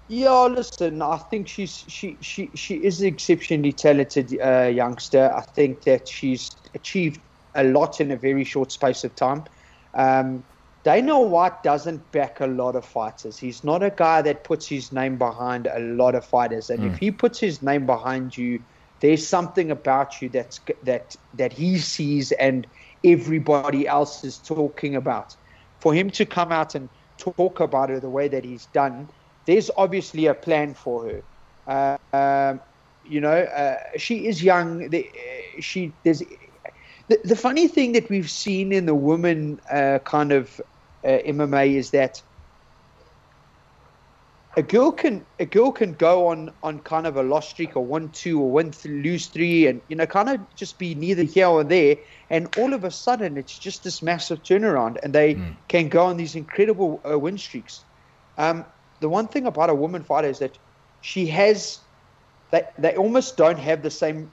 [0.09, 5.33] Yeah, listen, I think she's she she she is an exceptionally talented uh, youngster.
[5.35, 7.21] I think that she's achieved
[7.57, 9.43] a lot in a very short space of time.
[9.95, 10.45] Um,
[10.85, 13.37] Dana White doesn't back a lot of fighters.
[13.37, 16.71] He's not a guy that puts his name behind a lot of fighters.
[16.71, 16.93] And mm.
[16.93, 18.63] if he puts his name behind you,
[19.07, 22.67] there's something about you that's that that he sees and
[23.05, 25.37] everybody else is talking about.
[25.81, 26.89] For him to come out and
[27.19, 29.09] talk about her the way that he's done
[29.47, 31.23] there's obviously a plan for her.
[31.67, 32.61] Uh, um,
[33.05, 34.91] you know, uh, she is young.
[34.91, 36.23] The, uh, she there's
[37.09, 40.61] the, the funny thing that we've seen in the women uh, kind of
[41.05, 42.23] uh, MMA is that
[44.57, 47.85] a girl can a girl can go on on kind of a loss streak or
[47.85, 51.23] one two or one th- lose three and you know kind of just be neither
[51.23, 51.97] here or there
[52.31, 55.55] and all of a sudden it's just this massive turnaround and they mm.
[55.69, 57.85] can go on these incredible uh, win streaks.
[58.39, 58.65] Um,
[59.01, 60.57] the one thing about a woman fighter is that
[61.03, 61.79] she has
[62.51, 64.31] they they almost don't have the same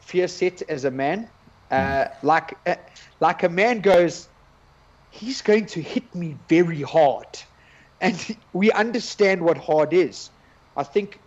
[0.00, 1.28] fear set as a man.
[1.70, 2.26] Uh, hmm.
[2.26, 2.74] like uh,
[3.20, 4.28] like a man goes,
[5.10, 7.26] he's going to hit me very hard,
[8.02, 10.30] and we understand what hard is.
[10.76, 11.18] I think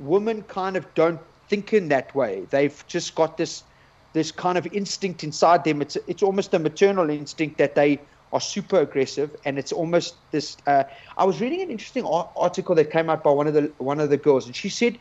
[0.00, 2.46] women kind of don't think in that way.
[2.50, 3.62] They've just got this
[4.12, 5.80] this kind of instinct inside them.
[5.80, 8.00] It's it's almost a maternal instinct that they
[8.32, 10.56] are super aggressive, and it's almost this.
[10.66, 10.84] Uh,
[11.16, 14.10] I was reading an interesting article that came out by one of the one of
[14.10, 14.98] the girls, and she said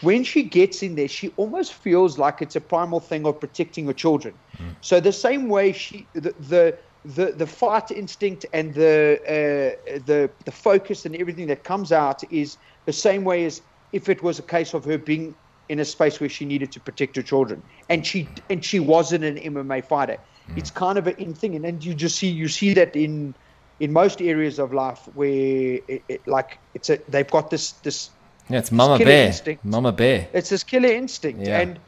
[0.00, 3.86] when she gets in there, she almost feels like it's a primal thing of protecting
[3.86, 4.34] her children.
[4.58, 4.76] Mm.
[4.80, 10.30] So the same way she the the the, the fight instinct and the uh, the
[10.44, 13.60] the focus and everything that comes out is the same way as
[13.92, 15.34] if it was a case of her being
[15.68, 19.24] in a space where she needed to protect her children, and she and she wasn't
[19.24, 20.18] an MMA fighter.
[20.50, 20.58] Mm.
[20.58, 23.34] It's kind of an in thing, and then you just see you see that in
[23.80, 28.10] in most areas of life where it, it, like it's a they've got this this
[28.48, 29.64] yeah it's mama bear instinct.
[29.64, 31.60] mama bear it's this killer instinct yeah.
[31.60, 31.78] and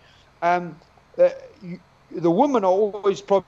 [0.43, 0.77] um
[1.19, 1.29] uh,
[1.63, 1.79] you,
[2.11, 3.47] the women are always probably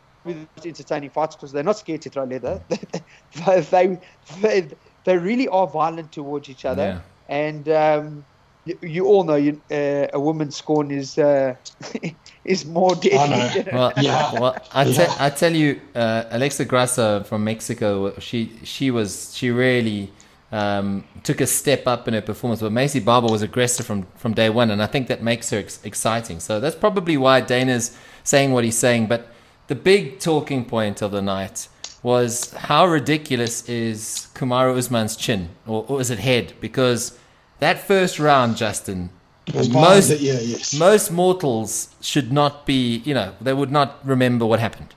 [0.65, 2.61] entertaining fights because they're not scared to throw leather
[3.47, 3.99] they, they,
[4.41, 4.69] they
[5.05, 7.35] they really are violent towards each other yeah.
[7.35, 8.25] and um
[8.67, 11.55] you, you all know you, uh, a woman's scorn is uh,
[12.45, 13.65] is more deadly.
[13.73, 14.33] well, yeah.
[14.33, 15.15] well, I, te- yeah.
[15.19, 20.13] I tell you, uh, Alexa Grasso from Mexico, she she was she really
[20.53, 22.61] um, took a step up in her performance.
[22.61, 25.59] But Maycee Barber was aggressive from from day one, and I think that makes her
[25.59, 26.41] ex- exciting.
[26.41, 29.07] So that's probably why Dana's saying what he's saying.
[29.07, 29.29] But
[29.69, 31.69] the big talking point of the night
[32.03, 36.53] was how ridiculous is Kamaru Usman's chin, or, or is it head?
[36.61, 37.19] Because
[37.59, 39.11] that first round, Justin,
[39.55, 40.75] most it, yeah, yes.
[40.75, 44.95] most mortals should not be, you know, they would not remember what happened.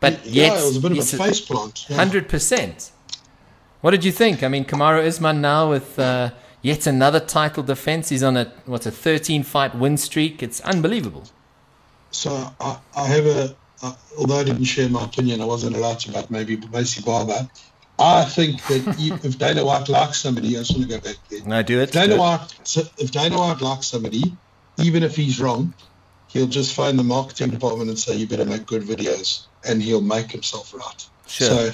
[0.00, 1.86] But yeah, yet, it was a bit of a face plant.
[1.88, 2.90] Hundred percent.
[3.80, 4.42] What did you think?
[4.42, 8.08] I mean, Kamaru Usman now with uh, yet another title defense.
[8.08, 10.42] He's on a what's a 13 fight win streak.
[10.42, 11.24] It's unbelievable.
[12.10, 16.00] So I, I have a, uh, although I didn't share my opinion, I wasn't allowed
[16.00, 17.48] to about maybe Maycee Barber.
[17.98, 21.44] I think that if Dana White likes somebody, I just want to go back there.
[21.44, 21.84] No, do it.
[21.84, 22.52] If Dana, White,
[22.98, 24.36] if Dana White likes somebody,
[24.78, 25.74] even if he's wrong,
[26.28, 29.46] he'll just phone the marketing department and say, you better make good videos.
[29.64, 31.06] And he'll make himself right.
[31.26, 31.48] Sure.
[31.48, 31.70] So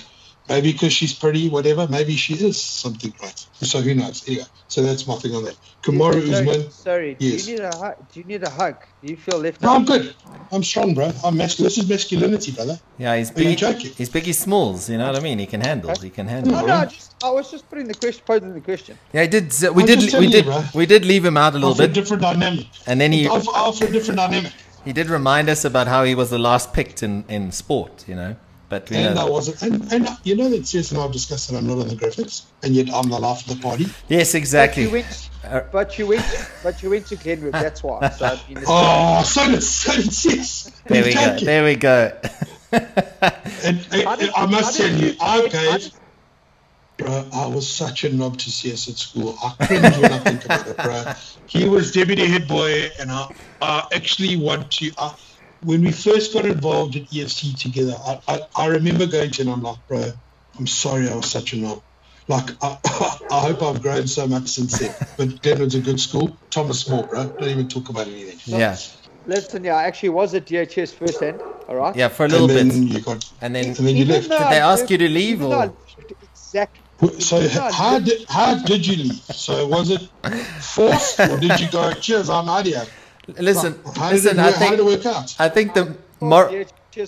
[0.49, 3.47] maybe because she's pretty, whatever, maybe she is something right.
[3.61, 4.27] So who knows?
[4.29, 5.57] Anyway, so that's my thing on that.
[5.83, 6.71] Kamaru sorry, Usman.
[6.71, 7.45] Sorry, yes.
[7.45, 7.97] do you need a hug?
[8.13, 8.77] Do you need a hug?
[9.03, 10.15] Do you feel left No, I'm good.
[10.51, 11.13] I'm strong, bro.
[11.25, 11.69] I'm masculine.
[11.69, 12.79] This is masculinity, brother.
[12.99, 13.59] Yeah, he's big.
[13.59, 14.25] He's big.
[14.25, 14.89] He's smalls.
[14.91, 15.39] You know what I mean?
[15.39, 15.95] He can handle.
[15.97, 16.53] He can handle.
[16.53, 16.75] No, no.
[16.75, 18.99] I, just, I was just putting the question, posing the question.
[19.13, 19.53] Yeah, he did.
[19.65, 20.15] Uh, we I'm did.
[20.19, 20.47] We did.
[20.47, 21.91] You, we did leave him out a little Offer bit.
[21.91, 22.67] A different dynamic.
[22.87, 23.29] And then he.
[23.29, 24.53] Offer a different dynamic.
[24.85, 28.05] He did remind us about how he was the last picked in in sport.
[28.09, 28.37] You know.
[28.69, 31.51] But and know, I wasn't, and, and you know that Jess and I have discussed
[31.51, 33.87] that I'm not on the graphics, and yet I'm the life of the party.
[34.09, 34.85] Yes, exactly.
[34.85, 37.55] But you went, uh, but you went, but you went to Glenwood.
[37.55, 38.11] That's why.
[38.11, 40.71] So oh, so did, so did Jess.
[40.85, 41.37] There we go.
[41.39, 42.13] There we go.
[42.73, 45.93] and, and I must tell you, I gave.
[46.99, 49.39] Bro, I was such a knob to CS at school.
[49.43, 51.13] I cringe when I think about it, bro.
[51.47, 54.91] He was deputy head boy, and I, I actually want to.
[54.99, 55.15] I,
[55.63, 59.49] when we first got involved in EFC together, I, I, I remember going to him,
[59.49, 60.13] I'm like, bro,
[60.59, 61.83] I'm sorry I was such a knob.
[62.29, 62.79] Like, I,
[63.31, 64.95] I hope I've grown so much since then.
[65.17, 66.37] But Glenwood's a good school.
[66.51, 67.25] Thomas More, bro.
[67.27, 68.59] Don't even talk about anything.
[68.59, 68.77] Yeah.
[69.27, 71.41] Listen, yeah, I actually was at DHS first hand.
[71.69, 71.95] All right.
[71.95, 72.75] Yeah, for a little and bit.
[72.75, 74.29] then you got, And then- and then you left.
[74.29, 77.21] Did they I ask you to leave, even though I or- left, Exactly.
[77.21, 79.21] So Even though I how did how did you leave?
[79.33, 80.01] So was it
[80.61, 81.93] forced or did you go?
[81.93, 82.85] Cheers, I'm out of here.
[83.39, 84.39] Listen, How did, listen.
[84.39, 85.35] I work- how did it think work out?
[85.39, 86.65] I think the Oh, more yeah,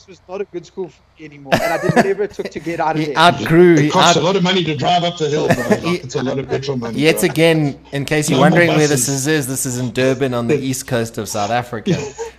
[0.07, 2.61] was not a good school for me anymore, and I did whatever it took to
[2.61, 3.19] get out of he there.
[3.19, 3.75] outgrew.
[3.75, 5.57] It costs a lot of money to drive up the hill, bro.
[5.69, 6.97] Like, it's a lot of petrol money.
[7.01, 7.29] yet bro.
[7.31, 9.27] again, in case you're No wondering where this buses.
[9.27, 11.95] is, this is in Durban on the east coast of South Africa.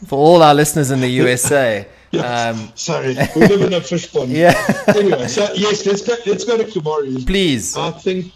[0.07, 1.85] For all our listeners in the USA,
[2.23, 4.29] um, Sorry, we live in a fish pond.
[4.31, 4.53] yeah,
[4.95, 6.15] Anyway, so yes, let's go.
[6.25, 7.25] Let's go to Kamaru.
[7.27, 7.75] please.
[7.75, 8.31] I think,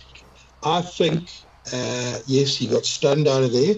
[0.61, 1.29] I think,
[1.71, 3.75] uh, yes, he got stunned out of there,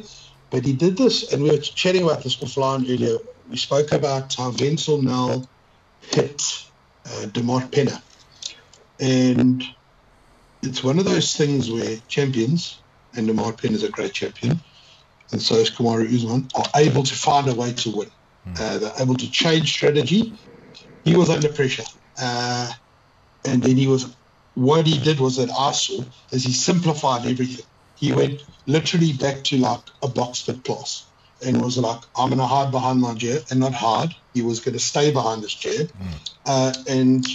[0.49, 3.17] but he did this, and we were chatting about this offline earlier.
[3.49, 5.43] We spoke about how Wenzel now
[6.01, 6.41] hit
[7.05, 8.01] uh, Demart Penna,
[8.99, 9.63] and
[10.63, 12.83] it's one of those things where champions,
[13.15, 14.59] and Demart Penna is a great champion,
[15.31, 18.09] and so is Kamaru Usman, are able to find a way to win.
[18.59, 20.39] Uh, they're able to change strategy.
[21.03, 21.83] He was under pressure,
[22.21, 22.71] uh,
[23.45, 24.15] and then he was
[24.53, 27.65] what he did was that I saw is he simplified everything.
[27.97, 31.05] He went literally back to like a box fit class
[31.45, 34.15] and was like, I'm going to hide behind my chair and not hide.
[34.33, 35.87] He was going to stay behind this chair.
[36.45, 37.25] Uh, and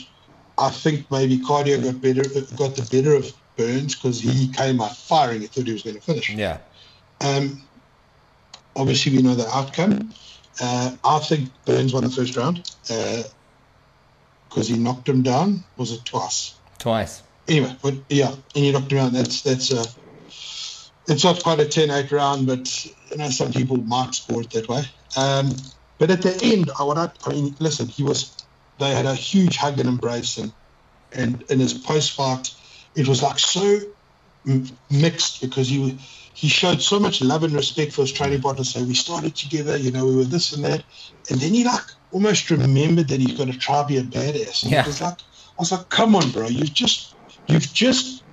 [0.59, 2.23] I think maybe cardio got better,
[2.57, 5.41] got the better of Burns because he came out firing.
[5.43, 6.31] He thought he was going to finish.
[6.31, 6.59] Yeah,
[7.21, 7.63] Um,
[8.77, 10.13] obviously, we know the outcome.
[10.61, 12.71] Uh, I think Burns won the first round
[14.49, 15.65] because he knocked him down.
[15.77, 16.55] Was it twice?
[16.79, 17.23] twice.
[17.49, 19.13] anyway, but yeah, and you knocked him out.
[19.13, 19.85] That's that's a.
[21.09, 24.69] It's not quite a 10-8 round, but you know some people might score it that
[24.69, 24.83] way.
[25.17, 25.53] Um,
[25.99, 26.99] but at the end, I would.
[26.99, 28.37] I mean, listen, he was.
[28.79, 30.53] They had a huge hug and embrace, and
[31.13, 32.51] and in his post-fight,
[32.95, 33.81] it was like so
[34.91, 35.99] mixed because he
[36.35, 38.65] he showed so much love and respect for his training partner.
[38.65, 40.85] So we started together, you know, we were this and that,
[41.31, 44.63] and then he like almost remembered that he's got to try be a badass.
[44.65, 44.87] And Yeah.
[44.87, 47.15] was like I was like, come on, bro, you've just
[47.47, 48.25] you've just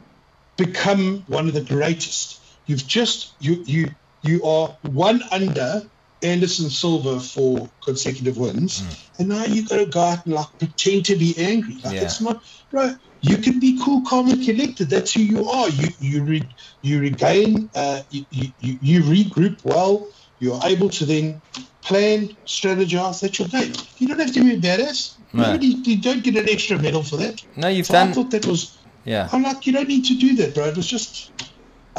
[0.57, 2.37] become one of the greatest.
[2.69, 3.89] You've just you you
[4.21, 5.89] you are one under
[6.21, 8.83] Anderson Silva for consecutive wins,
[9.17, 11.77] and now you got to go out and like pretend to be angry.
[11.83, 12.03] Like Yeah.
[12.03, 12.93] it's not, bro.
[13.21, 14.87] You can be cool, calm, and collected.
[14.87, 15.67] That's who you are.
[15.69, 16.43] You you re,
[16.83, 17.71] you regain.
[17.73, 20.07] Uh, you, you you you regroup well.
[20.37, 21.41] You're able to then
[21.81, 23.21] plan, strategize.
[23.21, 23.73] That's your game.
[23.97, 25.17] You don't have to be a badass.
[25.33, 25.43] No.
[25.43, 27.43] Nobody, you don't get an extra medal for that.
[27.55, 28.77] No, you've So I thought that was.
[29.05, 30.65] Yeah, I'm like, you don't need to do that, bro.
[30.65, 31.31] It was just.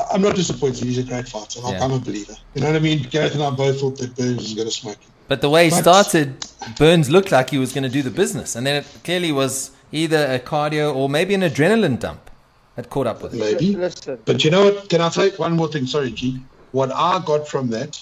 [0.01, 0.85] I- I'm not disappointed.
[0.85, 1.61] He's a great fighter.
[1.61, 1.85] Like, Yeah.
[1.85, 2.35] I'm a believer.
[2.55, 3.07] You know what I mean?
[3.11, 5.11] Gareth and I both thought that Burns was going to smoke him.
[5.29, 8.11] but the way he But- started, Burns looked like he was going to do the
[8.11, 12.31] business, and then it clearly was either a cardio or maybe an adrenaline dump
[12.77, 13.41] that caught up with him.
[13.41, 13.77] Maybe.
[13.77, 14.89] Listen, But you know what?
[14.89, 15.87] Can I say one more thing?
[15.87, 16.41] Sorry, G.
[16.73, 18.01] What I got from that,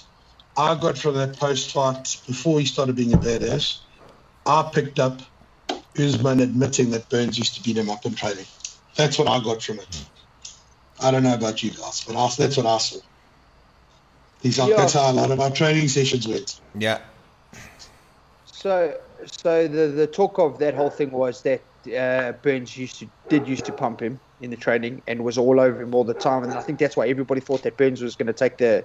[0.56, 3.78] I got from that post fight before he started being a badass,
[4.46, 5.20] I picked up
[5.98, 8.46] Usman admitting that Burns used to beat him up in training.
[8.96, 10.00] That's what I got from it.
[11.00, 12.98] I don't know about you guys, but I, that's what I saw.
[14.40, 14.76] He's like, Yeah.
[14.76, 16.61] that's how a lot of our training sessions went.
[16.78, 17.00] Yeah,
[18.44, 21.64] so so the the talk of that whole thing was that
[21.96, 25.61] uh, Burns used to did used to pump him in the training and was all
[25.61, 28.16] over him all the time, and I think that's why everybody thought that Burns was
[28.16, 28.84] going to take the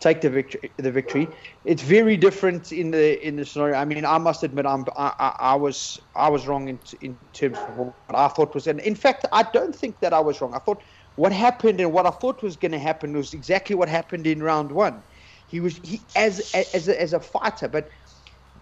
[0.00, 0.70] take the victory.
[0.76, 1.28] The victory.
[1.64, 3.76] It's very different in the in the scenario.
[3.76, 7.18] I mean, I must admit, I'm I, I, I was I was wrong in in
[7.32, 10.40] terms of what I thought was, and in fact, I don't think that I was
[10.40, 10.54] wrong.
[10.54, 10.82] I thought
[11.16, 14.42] what happened and what I thought was going to happen was exactly what happened in
[14.42, 15.02] round one.
[15.46, 17.88] He was he as as a, as a fighter, but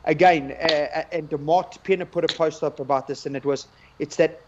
[0.05, 4.17] again, uh, and Demart Penna put a post up about this, and it was it's
[4.17, 4.41] that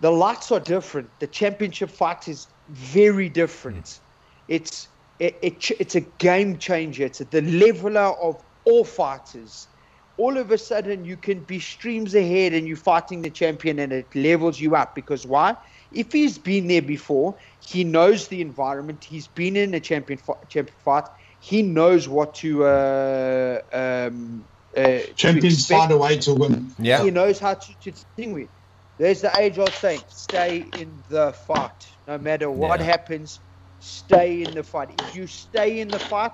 [0.00, 1.08] the lights are different.
[1.20, 4.00] The championship fight is very different.
[4.48, 7.04] It's it, it, it's a game changer.
[7.04, 9.68] It's the leveler of all fighters.
[10.16, 13.92] All of a sudden, you can be streams ahead and you're fighting the champion, and
[13.92, 14.94] it levels you up.
[14.94, 15.56] Because why?
[15.94, 19.04] If he's been there before, he knows the environment.
[19.04, 21.04] He's been in a champion fi- champion fight.
[21.40, 26.74] He knows what to uh, um, uh, Champions expect find a way to win.
[26.78, 27.02] yeah.
[27.04, 28.50] he knows how to, to sing with.
[28.98, 31.70] There's the age old saying, stay in the fight.
[32.06, 32.86] No matter what Yeah.
[32.86, 33.40] happens,
[33.78, 34.90] stay in the fight.
[34.98, 36.32] If you stay in the fight,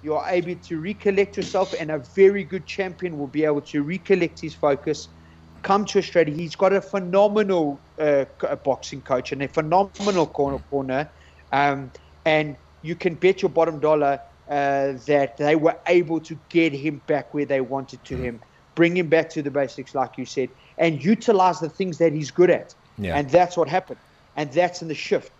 [0.00, 3.82] you are able to recollect yourself, and a very good champion will be able to
[3.82, 5.08] recollect his focus,
[5.62, 6.34] come to Australia.
[6.34, 8.24] He's got a phenomenal uh,
[8.64, 11.10] boxing coach and a phenomenal corner, corner
[11.52, 11.90] um,
[12.24, 17.02] and you can bet your bottom dollar uh, that they were able to get him
[17.06, 18.40] back where they wanted to him,
[18.74, 22.30] bring him back to the basics, like you said, and utilize the things that he's
[22.30, 22.74] good at.
[22.96, 23.16] Yeah.
[23.16, 24.00] And that's what happened.
[24.36, 25.32] And that's in the shift.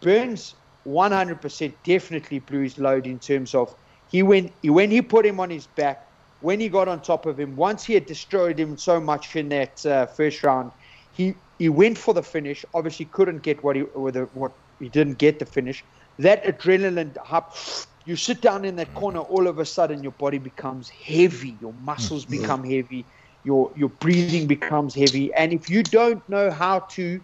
[0.00, 0.54] Burns
[0.86, 3.74] 100% definitely blew his load in terms of
[4.10, 6.03] he went when he put him on his back
[6.44, 9.48] when he got on top of him, once he had destroyed him so much in
[9.48, 10.70] that uh, first round,
[11.10, 12.64] he he went for the finish.
[12.74, 15.82] Obviously, couldn't get what he what, the, what he didn't get the finish.
[16.18, 17.56] That adrenaline up.
[18.04, 21.72] You sit down in that corner, all of a sudden your body becomes heavy, your
[21.80, 23.08] muscles become heavy,
[23.42, 27.20] your your breathing becomes heavy, and if you don't know how to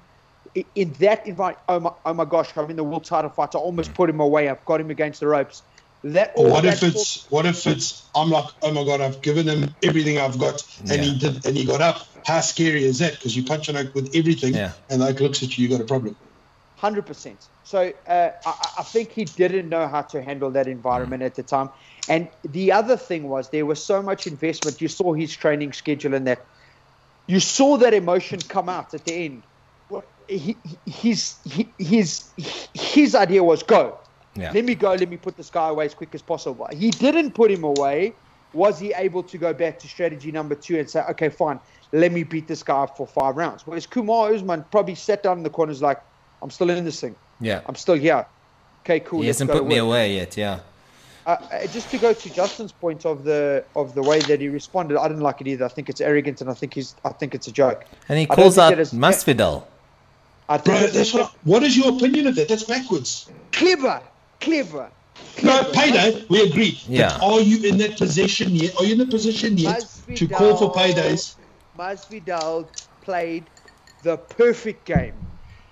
[0.74, 3.54] in that environment, oh my, oh my gosh, I'm in the world title fight.
[3.54, 4.48] I almost put him away.
[4.48, 5.62] I've got him against the ropes.
[6.02, 9.00] That Or what that if sort- it's what if it's I'm like oh my god
[9.00, 12.84] I've given him everything I've got and he did and he got up how scary
[12.84, 14.72] is that because you punch him out with everything Yeah.
[14.88, 16.16] and like looks at you you got a problem
[16.76, 17.48] Hundred percent.
[17.62, 21.42] So uh, I, I think he didn't know how to handle that environment at the
[21.42, 21.68] time.
[22.08, 24.80] And the other thing was there was so much investment.
[24.80, 26.46] You saw his training schedule and that.
[27.28, 29.44] You saw that emotion come out at the end.
[29.88, 32.32] What- He, he- his he, his
[32.72, 33.98] his idea was go.
[34.34, 34.52] Yeah.
[34.52, 34.92] Let me go.
[34.92, 36.68] Let me put this guy away as quick as possible.
[36.72, 38.14] He didn't put him away.
[38.52, 41.60] Was he able to go back to strategy number two and say, okay, fine,
[41.92, 43.64] let me beat this guy for five rounds?
[43.64, 46.00] Whereas Kamaru Usman probably sat down in the corners like,
[46.42, 47.14] I'm still in this thing.
[47.40, 47.60] Yeah.
[47.66, 48.26] I'm still here.
[48.82, 49.20] Okay, cool.
[49.20, 49.84] He hasn't put me work.
[49.84, 50.36] away yet.
[50.36, 50.60] Yeah.
[51.26, 54.48] Uh, uh, just to go to Justin's point of the of the way that he
[54.48, 55.66] responded, I didn't like it either.
[55.66, 57.84] I think it's arrogant, and I think he's I think it's a joke.
[58.08, 59.64] And he I calls out it is- Masvidal.
[60.48, 64.00] I think bro that's what what is your opinion of that that's backwards clever,
[64.40, 64.90] clever.
[65.42, 65.72] no clever.
[65.72, 67.18] payday we agree Yeah.
[67.18, 69.84] but are you in that position yet are you in the position yet
[70.16, 71.36] to call for paydays
[71.76, 72.68] Masvidal
[73.00, 73.50] played
[74.02, 75.14] the perfect game.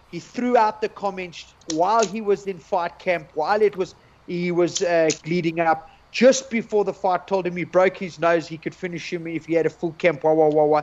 [0.07, 3.95] He threw out the comments while he was in fight camp, while it was
[4.27, 5.87] he was uh, leading up.
[6.13, 9.45] Just before the fight, told him he broke his nose, he could finish him if
[9.47, 10.25] he had a full camp.
[10.25, 10.83] Wah wah wah wah.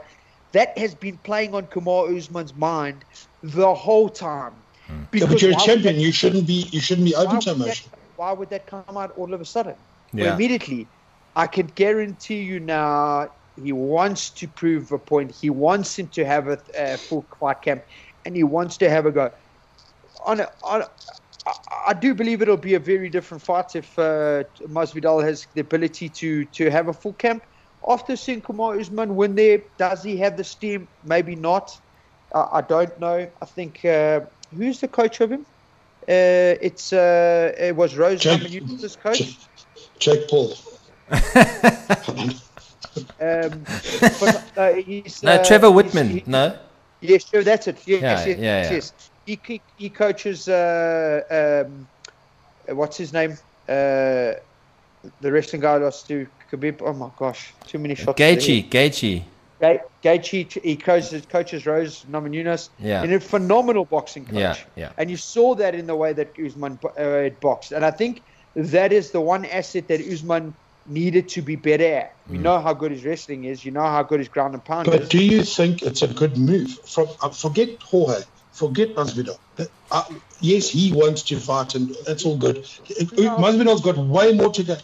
[0.54, 3.06] That has been playing on Kamaru Usman's mind
[3.42, 4.65] the whole time.
[4.90, 7.42] Yeah, but you're a champion that- you shouldn't be you shouldn't be why open would,
[7.44, 9.76] to that, emotion why would that come out all of a sudden?
[10.14, 10.36] Yeah.
[10.36, 10.88] Immediately,
[11.36, 13.30] I can guarantee you now.
[13.56, 15.32] He wants to prove a point.
[15.32, 17.84] He wants him to have a, a full fight camp,
[18.26, 19.32] and he wants to have a go.
[20.26, 20.90] On a, on a,
[21.48, 21.54] I,
[21.88, 26.10] I do believe it'll be a very different fight if uh, Masvidal has the ability
[26.10, 27.44] to to have a full camp.
[27.88, 30.88] After seeing Kamaru Usman win there, does he have the steam?
[31.04, 31.72] Maybe not.
[32.34, 33.30] Uh, I don't know.
[33.42, 34.22] I think uh,
[34.58, 35.46] who's the coach of him?
[36.08, 39.18] Uh, it's uh, it was Rose Jake- Namajunas' coach.
[39.20, 39.38] Jake,
[40.00, 40.54] Jake Paul
[43.20, 43.66] Um,
[44.22, 46.08] but, uh, he's, No, uh, Trevor he's- Wittman.
[46.10, 46.58] he- no.
[47.02, 47.78] Yes, sure, that's it.
[47.86, 48.72] Yes, Yeah, yes, yes, yeah, yeah.
[48.74, 48.94] yes.
[49.26, 51.88] He, he, he coaches, uh, um,
[52.70, 53.34] uh, what's his name?
[53.68, 54.34] Uh,
[55.22, 56.82] the wrestling guy lost to Khabib.
[56.82, 58.18] Oh my gosh, too many shots.
[58.20, 58.70] Gaethje.
[58.70, 59.24] Gaethje.
[59.60, 62.70] Ga- Gaethje, he coaches, coaches Rose Namajunas.
[62.80, 63.04] Yeah.
[63.04, 64.36] And a phenomenal boxing coach.
[64.36, 64.92] Yeah, yeah.
[64.98, 67.72] And you saw that in the way that Usman uh, had boxed.
[67.72, 68.22] And I think
[68.56, 70.54] that is the one asset that Usman
[70.88, 72.28] needed to be better at.
[72.28, 72.34] Mm.
[72.34, 73.66] You know how good his wrestling is.
[73.66, 75.00] You know how good his ground and pound But is.
[75.02, 76.72] But do you think it's a good move?
[76.88, 79.38] From uh, forget Jorge, forget Masvidal.
[79.92, 80.04] Uh,
[80.42, 82.58] yes, he wants to fight, and that's all good.
[82.58, 84.78] Uh, Masvidal's got way more to go.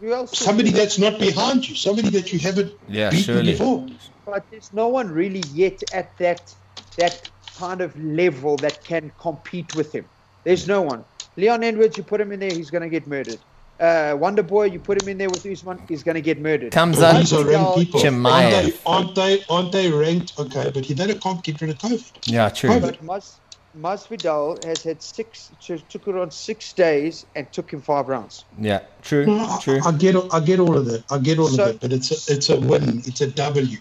[0.00, 0.32] Who else?
[0.32, 3.52] is Somebody that's not behind you, somebody that you haven't Yeah, beaten surely.
[3.52, 3.86] before.
[4.24, 6.54] but there's no one really yet at that
[6.96, 10.06] that kind of level that can compete with him.
[10.44, 11.04] There's no one.
[11.36, 13.38] Leon Edwards, you put him in there, he's going to get murdered.
[13.78, 16.72] Uh, Wonder Boy, you put him in there with Usman, he's going to get murdered.
[16.72, 18.00] Comes But these are ranked people.
[18.00, 18.78] Chimaev.
[18.84, 19.44] Aren't they, aren't they?
[19.48, 20.38] Aren't they ranked?
[20.38, 22.10] Okay, but he then can't get rid of COVID.
[22.26, 22.78] Yeah, true.
[22.80, 23.38] But Mas,
[23.78, 28.44] Masvidal has had six, took took it on six days and took him five rounds.
[28.58, 29.26] Yeah, true.
[29.28, 29.80] I, True.
[29.84, 31.04] I get, I get all of that.
[31.10, 31.80] I get all So- of that.
[31.80, 32.98] But it's a, it's a win.
[33.06, 33.78] It's a W.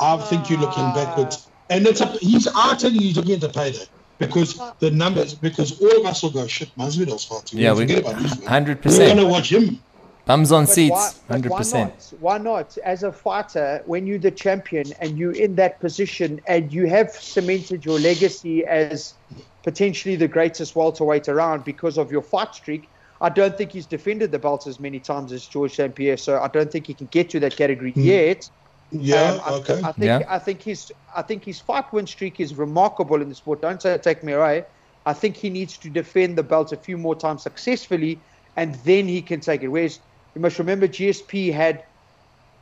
[0.00, 2.06] I think you're looking backwards, and it's a.
[2.06, 2.46] He's.
[2.54, 3.84] I tell you, he's looking at the payday
[4.18, 5.34] because the numbers.
[5.34, 6.70] Because all of us will go shit.
[6.78, 7.58] Masvidal's fighting.
[7.58, 8.46] Yeah, We'll we forget about Usman.
[8.46, 9.80] hundred We're gonna watch him.
[10.28, 11.20] Bums on But seats.
[11.26, 11.94] Hundred why percent.
[12.12, 12.20] not?
[12.20, 12.76] Why not?
[12.84, 17.10] As a fighter, when you're the champion and you're in that position and you have
[17.10, 19.14] cemented your legacy as
[19.62, 22.90] potentially the greatest welterweight around because of your fight streak,
[23.22, 25.94] I don't think he's defended the belt as many times as George St.
[25.94, 26.18] Pierre.
[26.18, 28.50] So I don't think he can get to that category yet.
[28.92, 29.32] Yeah.
[29.32, 29.80] Um, I, okay.
[29.82, 30.22] I think Yeah.
[30.28, 33.62] I think his I think his fight win streak is remarkable in the sport.
[33.62, 34.66] Don't say take me away.
[35.06, 38.18] I think he needs to defend the belt a few more times successfully,
[38.56, 39.68] and then he can take it.
[39.68, 40.00] Whereas
[40.38, 41.82] you must remember GSP had,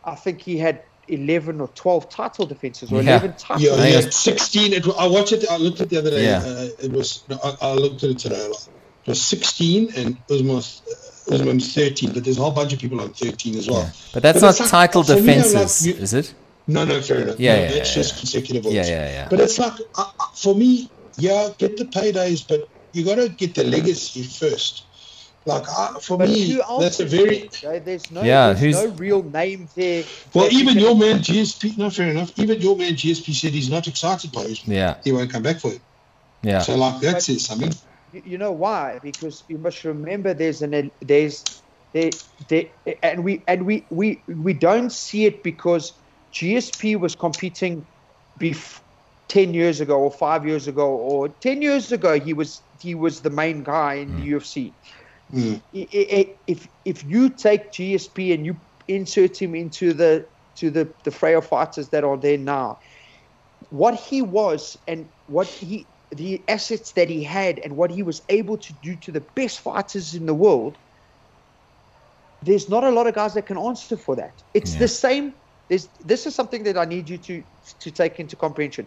[0.03, 3.11] I think he had eleven or twelve title defenses or Yeah.
[3.19, 3.63] eleven title.
[3.63, 4.11] yeah, I think yeah.
[4.11, 4.73] 16.
[4.73, 5.45] It, I watched it.
[5.51, 6.25] I looked at it the other day.
[6.25, 6.39] Yeah.
[6.39, 7.23] Uh, it was.
[7.29, 8.37] no, I, I looked at it today.
[8.47, 10.81] It was 16 and Usman's,
[11.31, 12.15] uh, Usman's 13.
[12.15, 13.93] But there's a whole bunch of people on 13 as well.
[14.15, 16.35] But that's But not like- title for me, I'm like, defenses, you- is it?
[16.67, 17.39] No, no, fair enough.
[17.39, 18.21] Yeah, no, yeah, that's yeah, just yeah.
[18.21, 18.65] consecutive.
[18.65, 19.29] Yeah, yeah, yeah.
[19.29, 23.29] But it's like uh, uh, for me, yeah, get the paydays, but you got to
[23.29, 24.85] get the legacy first.
[25.47, 27.79] Like I, for But me, who else that's a very there?
[27.79, 30.03] There's no, Yeah, there's who's- no real name there.
[30.35, 30.49] well.
[30.53, 31.79] Even your man GSP.
[31.79, 32.33] No, fair enough.
[32.37, 34.67] Even your man GSP said he's not excited by his.
[34.67, 35.81] Yeah, He won't come back for it.
[36.43, 37.73] yeah, So like that But- says something.
[38.13, 38.99] You- You know why?
[39.03, 41.45] Because you must remember there's an there's
[41.93, 42.11] there,
[42.49, 42.67] there
[43.03, 45.93] and we and we we we don't see it because
[46.33, 47.85] GSP was competing
[48.41, 48.81] bef-
[49.29, 53.21] 10 years ago or 5 years ago or 10 years ago he was he was
[53.21, 54.21] the main guy in hmm.
[54.21, 54.73] the UFC.
[55.33, 55.61] Mm.
[55.73, 58.57] If if you take GSP and you
[58.89, 62.79] insert him into the to the the frail fighters that are there now,
[63.71, 68.23] what he was and what he the assets that he had and what he was
[68.29, 70.77] able to do to the best fighters in the world
[72.43, 74.79] there's not a lot of guys that can answer for that it's Yeah.
[74.81, 75.35] the same
[75.69, 77.43] there's this is something that i need you to
[77.81, 78.87] to take into comprehension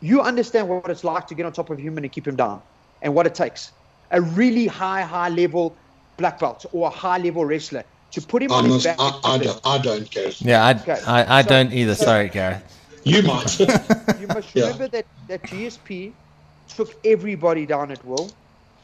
[0.00, 2.36] you understand what it's like to get on top of a human and keep him
[2.36, 2.62] down
[3.02, 3.72] and what it takes
[4.12, 5.74] a really high high level
[6.16, 9.20] black belt or a high level wrestler to put him on I'm his back I,
[9.24, 10.30] I, don't, I don't care.
[10.40, 10.64] yeah.
[10.64, 11.94] I, Okay, I, I so- don't either.
[11.94, 12.62] so- Sorry, Gareth.
[13.04, 13.58] You might.
[14.20, 14.64] you must Yeah.
[14.64, 16.12] remember that, that GSP
[16.68, 18.30] took everybody down at will.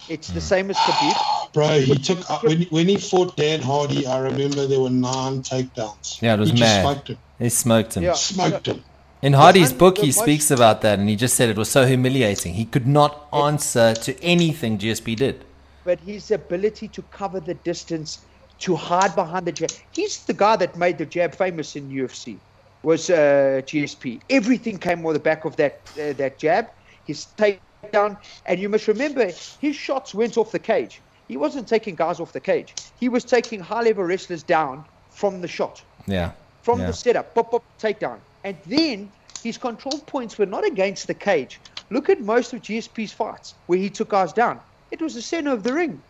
[0.08, 1.52] It's the same as Khabib.
[1.52, 4.06] Bro, he took uh, when when he fought Dan Hardy.
[4.06, 6.20] I remember there were nine takedowns.
[6.20, 6.82] Yeah, it was he mad.
[6.82, 7.18] Just smoked him.
[7.38, 8.02] He smoked him.
[8.02, 8.12] Yeah.
[8.14, 8.84] Smoked him.
[9.20, 12.54] In Hardy's book, he speaks about that, and he just said it was so humiliating.
[12.54, 15.44] He could not answer to anything GSP did.
[15.84, 18.20] But his ability to cover the distance,
[18.60, 19.70] to hide behind the jab.
[19.90, 22.36] He's the guy that made the jab famous in UFC.
[22.84, 24.20] Was uh, GSP.
[24.30, 26.68] Everything came on the back of that uh, that jab.
[27.04, 28.16] His takedown,
[28.46, 31.00] and you must remember his shots went off the cage.
[31.26, 32.74] He wasn't taking guys off the cage.
[33.00, 35.82] He was taking high level wrestlers down from the shot.
[36.06, 36.32] Yeah.
[36.62, 36.86] from Yeah.
[36.86, 38.18] the setup, pop, pop, takedown.
[38.48, 41.60] And then his control points were not against the cage.
[41.90, 44.58] Look at most of GSP's fights where he took guys down.
[44.90, 46.00] It was the center of the ring.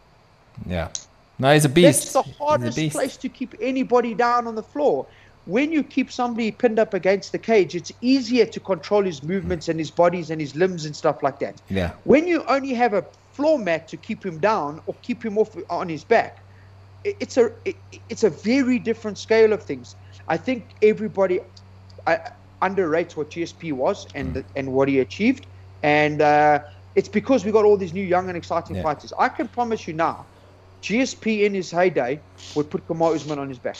[0.64, 0.90] Yeah.
[1.40, 2.12] No, he's a beast.
[2.12, 5.04] That's the hardest place to keep anybody down on the floor.
[5.46, 9.68] When you keep somebody pinned up against the cage, it's easier to control his movements
[9.68, 11.60] and his bodies and his limbs and stuff like that.
[11.68, 11.90] Yeah.
[12.04, 15.56] When you only have a floor mat to keep him down or keep him off
[15.70, 16.38] on his back,
[17.04, 17.74] it's a it,
[18.08, 19.96] it's a very different scale of things.
[20.28, 21.40] I think everybody
[22.14, 22.18] uh,
[22.68, 24.44] underrates what GSP was and Mm.
[24.56, 25.46] and what he achieved,
[25.82, 26.60] and uh,
[26.94, 28.82] it's because we got all these new young and exciting Yeah.
[28.82, 29.12] fighters.
[29.18, 30.26] I can promise you now,
[30.82, 32.20] GSP in his heyday
[32.54, 33.78] would put Kamaru Usman on his back.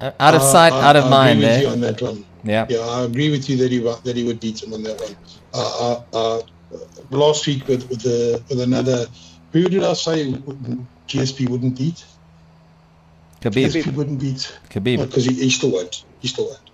[0.00, 1.38] Uh, Out of Uh, sight, I- out of I mind.
[1.38, 1.60] agree with Eh?
[1.62, 2.24] you on that one.
[2.44, 2.66] Yeah.
[2.68, 5.16] Yeah, I agree with you that he that he would beat him on that one.
[5.54, 6.40] Uh, uh, uh,
[7.10, 9.06] last week with with, the, with another,
[9.52, 10.16] who did I say
[11.08, 12.04] GSP wouldn't beat?
[13.42, 13.66] Khabib.
[13.66, 14.98] GSP wouldn't beat Khabib.
[15.06, 16.04] because he, he still won't.
[16.20, 16.65] He still won't.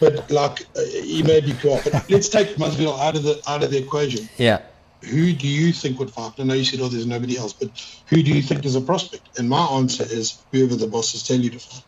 [0.00, 1.88] But like uh, he may be quiet.
[1.92, 4.28] But let's take Masvidal out of the out of the equation.
[4.36, 4.62] Yeah.
[5.04, 6.32] Who do you think would fight?
[6.38, 7.70] I know you said, oh, there's nobody else, but
[8.08, 9.38] who do you think is a prospect?
[9.38, 11.84] And my answer is whoever the bosses tell you to fight.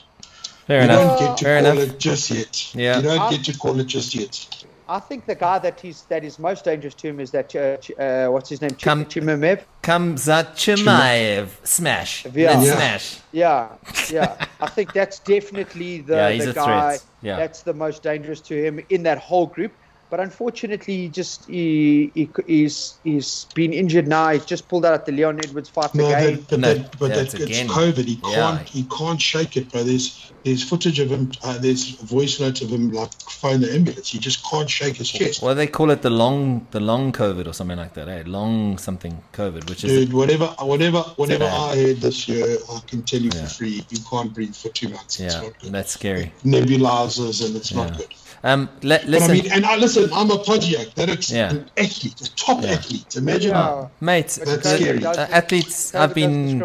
[0.69, 1.01] Fair enough.
[1.01, 1.19] you enough.
[1.19, 1.95] don't get to Fair call enough.
[1.95, 2.75] it just yet.
[2.75, 2.97] Yeah.
[2.99, 4.65] You don't I- get to call it just yet.
[4.91, 8.03] I think the guy that he's that is most dangerous to him is that uh,
[8.03, 9.63] uh, what's his name, Ch- Come- Chimaev.
[9.85, 11.49] Khamzat Chimaev.
[11.63, 12.27] Smash.
[12.35, 12.61] Yeah.
[12.61, 13.21] Smash.
[13.31, 13.69] Yeah,
[14.11, 14.47] yeah.
[14.61, 16.99] I think that's definitely the, Yeah, he's the guy.
[17.23, 17.37] Yeah.
[17.37, 19.73] that's the most dangerous to him in that whole group.
[20.11, 24.31] But unfortunately, he just he, he he's he's been injured now.
[24.31, 26.35] He's just pulled out at the Leon Edwards fight No, again.
[26.35, 27.61] that, but No, that, but that's that, it's.
[27.73, 28.05] COVID.
[28.05, 28.35] He Yeah.
[28.35, 29.85] can't he can't shake it, bro.
[29.85, 31.31] There's there's footage of him.
[31.45, 34.09] Uh, there's voice notes of him like phone the ambulance.
[34.11, 35.43] He just can't shake his chest.
[35.43, 38.09] Well, they call it the long, the long COVID or something like that.
[38.09, 38.23] Eh?
[38.27, 41.45] Long something COVID, which is Dude, whatever, whatever, whatever.
[41.45, 43.43] I heard this year, I can tell you Yeah.
[43.45, 45.21] for free, you can't breathe for two months.
[45.21, 45.73] It's yeah, not good.
[45.73, 46.33] that's scary.
[46.45, 47.85] Nebulizers and it's Yeah.
[47.85, 48.09] not good.
[48.43, 50.09] Um, let, But listen, I mean, and I listen.
[50.15, 50.95] I'm a Podiac.
[50.95, 51.51] That ex- Yeah.
[51.51, 52.71] an athlete, a top Yeah.
[52.71, 53.17] athlete.
[53.17, 53.87] Imagine Yeah.
[54.01, 54.29] mate.
[54.29, 54.99] That's the- scary.
[54.99, 56.59] COVID uh, doesn't- athletes I've been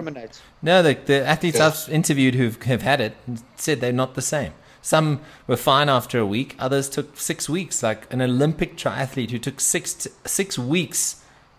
[0.61, 1.67] no, the, the athletes Yeah.
[1.67, 3.15] I've interviewed who have had it
[3.57, 4.53] said they're not the same.
[4.81, 6.55] Some were fine after a week.
[6.59, 7.83] Others took six weeks.
[7.83, 11.17] Like an Olympic triathlete who took six t- six weeks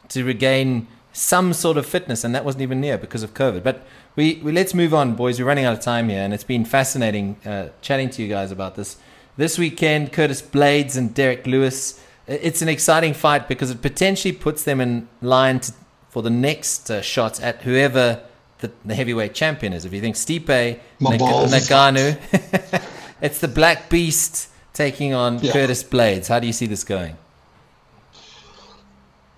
[0.09, 3.62] to regain some sort of fitness, and that wasn't even near because of COVID.
[3.62, 5.39] But we, we let's move on, boys.
[5.41, 8.51] We're running out of time here, and it's been fascinating uh, chatting to you guys
[8.51, 8.97] about this.
[9.37, 12.03] This weekend, Curtis Blaydes and Derrick Lewis.
[12.26, 15.72] It's an exciting fight because it potentially puts them in line to,
[16.09, 18.22] for the next uh, shot at whoever
[18.59, 19.84] the, the heavyweight champion is.
[19.84, 22.82] If you think Stipe My Nag- Ngannou,
[23.20, 25.53] it's the Black Beast taking on Yeah.
[25.53, 26.28] Curtis Blaydes.
[26.28, 27.16] How do you see this going?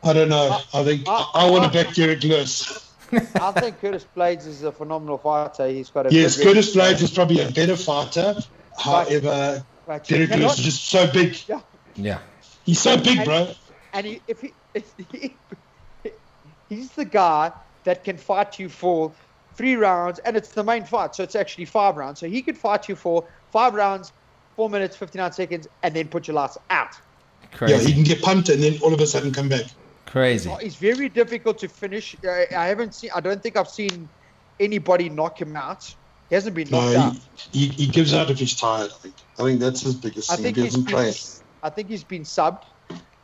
[0.05, 0.59] I don't know.
[0.73, 2.93] I think I- I, want to back Derrick Lewis.
[3.13, 5.67] I think Curtis Blaydes is a phenomenal fighter.
[5.69, 6.75] He's got a Yes, good Curtis.
[6.77, 8.37] Blaydes is probably a better fighter.
[8.79, 11.35] However, But you Derrick cannot- Lewis is just so big.
[11.49, 11.61] Yeah.
[11.97, 12.19] Yeah.
[12.65, 13.51] He's so big, bro.
[13.95, 15.35] and he, if he, if he,
[16.69, 17.51] he's the guy
[17.85, 19.11] that can fight you for
[19.55, 22.21] three rounds, and it's the main fight, so it's actually five rounds.
[22.21, 24.13] So he could fight you for five rounds,
[24.57, 26.95] four minutes, 59 seconds, and then put your last out.
[27.53, 27.73] Crazy.
[27.75, 29.65] Yeah, he can get pumped and then all of a sudden come back.
[30.05, 30.51] Crazy.
[30.51, 32.15] Oh, it's very difficult to finish.
[32.23, 33.11] I, I haven't seen.
[33.15, 34.07] I don't think I've seen
[34.61, 35.95] anybody knock him out.
[36.29, 37.17] He hasn't been knocked No, out.
[37.53, 38.91] he, he, he gives out if he's tired.
[38.91, 39.15] I think.
[39.39, 40.45] I think that's his biggest I thing.
[40.45, 41.13] think He he's doesn't been, play.
[41.63, 42.65] I think he's been subbed,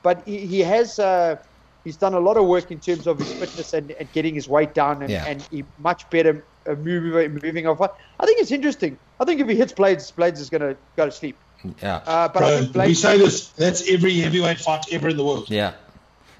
[0.03, 1.37] but he, he has uh,
[1.85, 4.49] he's done a lot of work in terms of his fitness and, and getting his
[4.49, 5.25] weight down and, Yeah.
[5.27, 7.81] and he much better uh, moving moving off.
[7.81, 8.99] I think it's interesting.
[9.21, 11.37] I think if he hits Blaydes, Blaydes is going to go to sleep.
[11.83, 11.97] Yeah.
[12.07, 12.97] Uh, but I Bro, think we Blaydes.
[12.97, 13.49] say this.
[13.51, 15.51] That's every heavyweight fight ever in the world.
[15.51, 15.75] Yeah.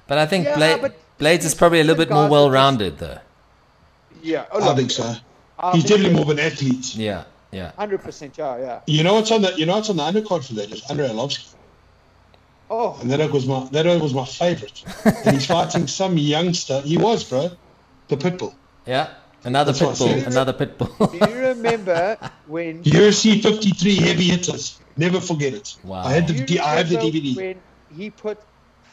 [0.07, 3.19] But I think Yeah, Bla- but Blaydes is probably a little bit more well-rounded, though.
[4.21, 5.15] yeah, oh, I think so.
[5.59, 6.13] I He's definitely so.
[6.13, 6.95] more of an athlete.
[6.95, 7.23] Yeah.
[7.51, 7.71] Yeah.
[7.77, 8.79] Hundred percent, yeah, yeah.
[8.87, 11.07] You know what's on the you know what's on the undercard for that is Andrei
[11.07, 11.53] Arlovsky.
[12.69, 14.83] Oh, And that was my that was my favourite.
[15.05, 16.81] and he's fighting some youngster.
[16.81, 17.51] He was, bro.
[18.07, 18.53] The pitbull.
[18.85, 19.09] Yeah.
[19.43, 20.25] Another That's pitbull.
[20.27, 21.11] Another pitbull.
[21.11, 22.83] do you remember when?
[22.83, 24.79] UFC 53 heavy hitters.
[24.97, 25.75] Never forget it.
[25.83, 26.03] Wow.
[26.03, 27.35] I had the I have the DVD.
[27.37, 27.61] when
[27.95, 28.39] he put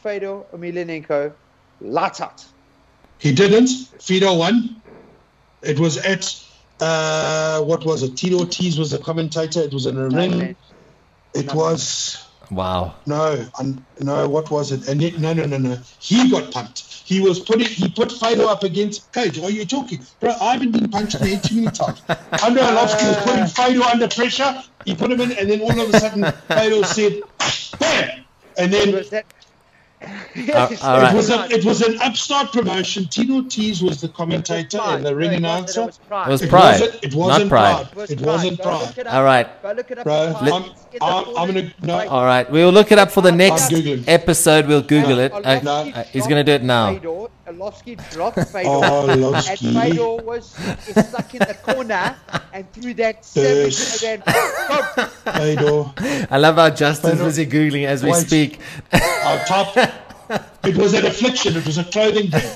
[0.03, 1.33] Fedor Emelianenko
[1.81, 2.45] lights out.
[3.19, 3.69] He didn't.
[4.01, 4.83] Fido won.
[5.63, 6.23] It was at
[6.83, 8.17] uh, what was it?
[8.17, 9.61] Tito Ortiz was the commentator.
[9.61, 10.57] It was in a ring.
[11.35, 12.95] It was wow.
[13.07, 14.29] no, un, no.
[14.29, 14.89] What was it?
[14.89, 15.79] And it, no, no, no, no.
[16.01, 16.81] He got pumped.
[17.05, 17.67] He was putting.
[17.67, 19.39] He put Fido up against Cage.
[19.39, 20.35] What are you talking, bro?
[20.41, 22.03] I haven't been punched in the head too many times.
[22.09, 24.63] Andrei Arlovsky was putting Fido under pressure.
[24.85, 27.23] He put him in, and then all of a sudden, Fido said,
[27.79, 28.25] "Bam!"
[28.59, 29.05] And then
[30.37, 30.73] Was that?
[30.73, 31.13] Uh, all right.
[31.13, 33.07] It was a, it was an upstart promotion.
[33.07, 35.83] Tito Ortiz was the commentator and the ring No, it announcer.
[35.87, 37.93] wasn't, It was It It Pride, wasn't, it wasn't Pride.
[37.93, 38.11] pride.
[38.11, 38.87] It wasn't Go pride.
[38.87, 39.15] look it up.
[39.15, 39.63] All right.
[39.63, 40.05] Go look it up.
[40.05, 40.53] Bro, It's fine.
[40.53, 41.39] I'm- It's in the I'm- corner.
[41.41, 41.99] I'm gonna- no.
[41.99, 42.09] Wait.
[42.09, 42.51] All right.
[42.51, 43.73] We will look it up for the next
[44.09, 44.67] episode.
[44.67, 45.33] We'll Google it.
[45.33, 45.73] Uh, No.
[45.95, 46.99] uh, he's going to do it now.
[47.45, 48.69] Fedor, Arlovsky dropped Fedor.
[48.69, 49.73] Oh, And Arlovsky.
[49.81, 52.17] Fedor was stuck in the corner
[52.53, 54.03] and threw that savage Yes.
[54.05, 54.35] and then
[54.97, 55.07] boom.
[55.35, 56.27] Fedor.
[56.31, 58.27] I love how Justin's Fedor- busy Googling as we Wait.
[58.27, 58.61] speak.
[58.93, 59.77] Our top.
[60.65, 61.57] It was an affliction.
[61.57, 62.53] It was a clothing brand.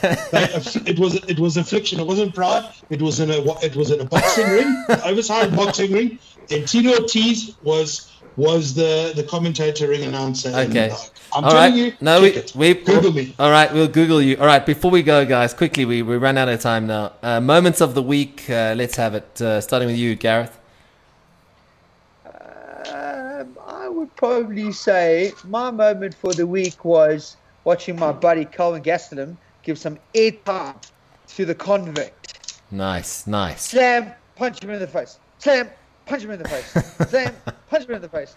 [0.86, 2.00] It was it was affliction.
[2.00, 2.64] It wasn't pride.
[2.88, 6.18] It was in a it was in a boxing ring, oversized boxing ring.
[6.50, 10.50] And Tito Ortiz was was the the commentator, ring announcer.
[10.50, 10.90] and, Okay.
[10.90, 10.96] uh,
[11.34, 11.74] I'm All telling right.
[11.74, 11.92] you.
[12.00, 12.52] no, we, check it.
[12.54, 13.34] we Google me.
[13.38, 14.36] All right, we'll Google you.
[14.38, 17.12] All right, before we go, guys, quickly, we, we run out of time now.
[17.22, 18.48] Uh, moments of the week.
[18.48, 19.40] Uh, let's have it.
[19.42, 20.56] Uh, starting with you, Gareth.
[22.24, 28.82] Um, I would probably say my moment for the week was watching my buddy Kelvin
[28.82, 30.76] Gastelum give some airtime
[31.28, 32.60] to the convict.
[32.70, 33.62] Nice, nice.
[33.68, 35.18] Slam, punch him in the face.
[35.38, 35.68] Slam,
[36.06, 36.70] punch him in the face.
[37.10, 37.34] Slam,
[37.70, 38.34] punch him in the face.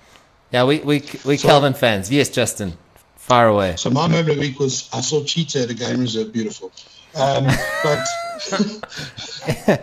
[0.51, 2.11] Yeah, we we we So- Kelvin fans.
[2.11, 2.73] Yes, Justin.
[3.15, 3.75] Far away.
[3.77, 6.71] So my moment of the week was I saw Cheetah at a game reserve, beautiful.
[7.15, 7.45] Um,
[7.83, 7.99] but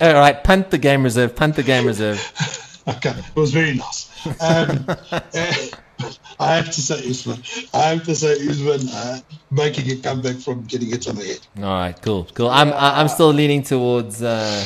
[0.00, 1.34] All right, punt the game reserve.
[1.34, 2.20] Punt the game reserve.
[2.88, 4.08] okay, it was very nice.
[4.40, 4.86] Um,
[6.40, 7.42] I have to say Usman.
[7.72, 9.18] I have to say Usman uh,
[9.50, 11.38] making a comeback from getting hit on the head.
[11.58, 12.48] All right, cool, cool.
[12.50, 14.64] I'm I- I'm still leaning towards uh,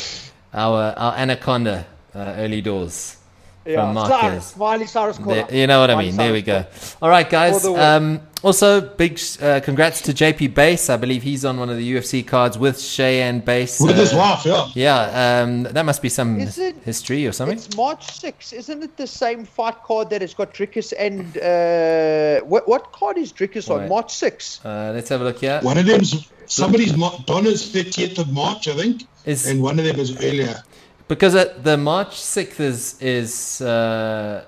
[0.52, 1.86] our our anaconda
[2.18, 3.16] uh, early doors
[3.64, 4.20] from Marquez.
[4.20, 5.46] Cyrus, Miley Cyrus corner.
[5.52, 6.16] You know what I Miley mean.
[6.16, 6.64] There we go.
[7.02, 7.64] All right, guys.
[7.66, 7.76] All.
[7.76, 10.88] Um, also, big uh, congrats to JP Bass.
[10.88, 13.44] I believe he's on one of the UFC cards with Shay Bass.
[13.44, 13.80] Base.
[13.80, 14.68] With his Uh, wife, yeah.
[14.74, 17.58] Yeah, um, that must be some Is it- history or something.
[17.58, 18.52] It's March 6th.
[18.52, 21.36] Isn't it the same fight card that has got Dricus and.
[21.36, 23.88] Uh, what, what card is Dricus on?
[23.88, 24.64] March 6th.
[24.64, 25.58] Uh, let's have a look here.
[25.62, 29.84] One of them's somebody's Mar- Donna's 30th of March, I think, Is and one of
[29.84, 30.62] them is earlier.
[31.08, 34.44] Because uh, the March sixth is is uh,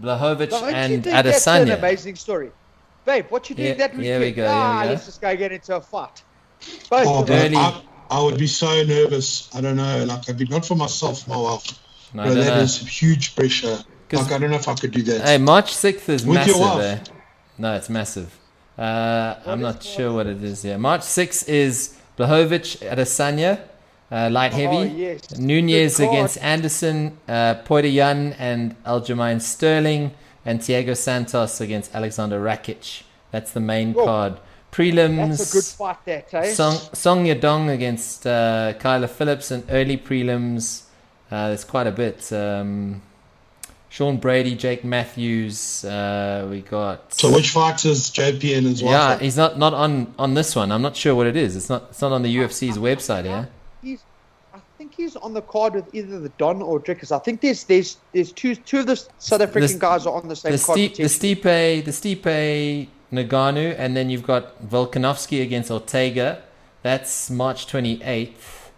[0.00, 2.50] Blachowicz Don't you and think that's an amazing story?
[3.04, 4.36] Babe, what you think Yeah, that here we weekend?
[4.36, 4.90] go, here Ah, we go.
[4.92, 6.22] let's just go get into a fight.
[6.90, 7.36] Both Oh, bro.
[7.36, 7.56] Early.
[7.56, 9.48] I, I would be so nervous.
[9.54, 10.04] I don't know.
[10.04, 11.66] Like, I'd be not for myself, my wife.
[12.14, 12.62] No, I Bro, that know.
[12.62, 13.78] is huge pressure.
[14.12, 15.22] Like, I don't know if I could do that.
[15.26, 16.60] Hey, March sixth is With your massive.
[16.60, 17.08] wife.
[17.08, 17.12] Eh?
[17.58, 18.38] No, it's massive.
[18.78, 20.64] Uh, I'm not sure what it is.
[20.64, 23.60] Yeah, March sixth is Blachowicz Adesanya,
[24.12, 24.76] uh, light heavy.
[24.76, 25.38] Oh, yes.
[25.38, 30.12] Nunes against Anderson, uh, Poitier and Aljamain Sterling,
[30.44, 33.02] and Thiago Santos against Alexander Rakic.
[33.30, 34.04] That's the main Whoa.
[34.04, 34.40] card.
[34.70, 35.38] Prelims.
[35.38, 36.52] That's a good fight, that, eh?
[36.52, 40.84] Song, Song Yadong against uh, Kyler Phillips and early prelims.
[41.30, 42.30] Uh, there's quite a bit.
[42.32, 43.02] Um,
[43.88, 45.84] Sean Brady, Jake Matthews.
[45.84, 47.12] Uh, we got.
[47.14, 48.90] So, which fights is JP and his wife?
[48.92, 50.72] yeah, he's not, not on, on this one.
[50.72, 51.56] I'm not sure what it is.
[51.56, 53.24] It's not it's not on the UFC's website.
[53.24, 53.46] Yeah.
[53.82, 54.02] He's,
[54.54, 57.10] I think he's on the card with either the Don or Dricus.
[57.12, 60.28] I think there's there's there's two two of the South African The- guys are on
[60.28, 60.78] the same The, card.
[60.78, 66.42] Stipe, the Stipe, the Stipe Ngannou, and then you've got Volkanovski against Ortega,
[66.82, 68.70] That's March 28th.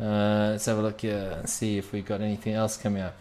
[0.00, 3.16] Uh, let's have a look here and see if we've got anything else coming up.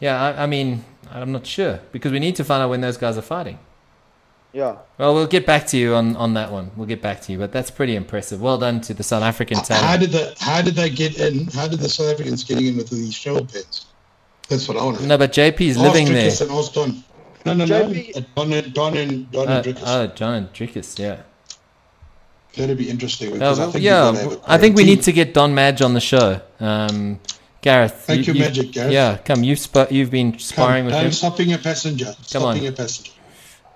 [0.00, 2.96] Yeah, I, I mean, I'm not sure because we need to find out when those
[2.96, 3.58] guys are fighting.
[4.52, 4.76] Yeah.
[4.96, 6.70] Well, we'll get back to you on, on that one.
[6.74, 8.40] We'll get back to you, but that's pretty impressive.
[8.40, 11.46] Well done to the South African How did the how did they get in?
[11.48, 13.86] How did the South Africans getting in with these show pins?
[14.48, 15.08] That's what I want to know.
[15.10, 16.30] No, but JP's Ask living there.
[16.40, 17.66] And ask No, no, no.
[17.66, 19.82] JP Don and Don and Don Uh, and Dricus.
[19.86, 21.18] oh, John and Dricus, yeah.
[22.56, 23.28] That'd be interesting.
[23.28, 24.96] Oh, Because I think yeah, we're gonna have a I think we team.
[24.96, 26.40] need to get Don Madge on the show.
[26.58, 27.20] Um,
[27.60, 28.92] Gareth, Thank you, Magic, Gareth.
[28.92, 29.44] Yeah, come.
[29.44, 31.12] You've sp- you've been Come, sparring with I'm him.
[31.12, 32.14] stopping a passenger.
[32.22, 32.72] stopping on.
[32.72, 33.12] a passenger.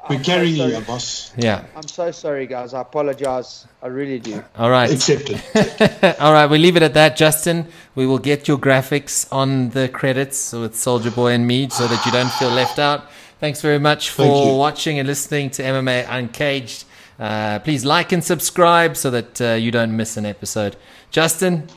[0.09, 0.85] We're carrying you, sorry.
[0.85, 1.33] boss.
[1.37, 1.65] Yeah.
[1.77, 2.75] I'm so sorry, guys.
[2.75, 3.67] I apologize.
[3.83, 4.43] I really do.
[4.57, 4.91] All right.
[4.91, 5.41] Accepted.
[6.21, 7.67] All right, we leave it at that, Justin.
[7.95, 12.05] We will get your graphics on the credits with Soldier Boy and me so that
[12.05, 13.11] you don't feel left out.
[13.39, 16.85] Thanks very much for watching and listening to MMA Uncaged.
[17.19, 20.77] Uh, please like and subscribe so that uh, you don't miss an episode.
[21.11, 21.69] Justin,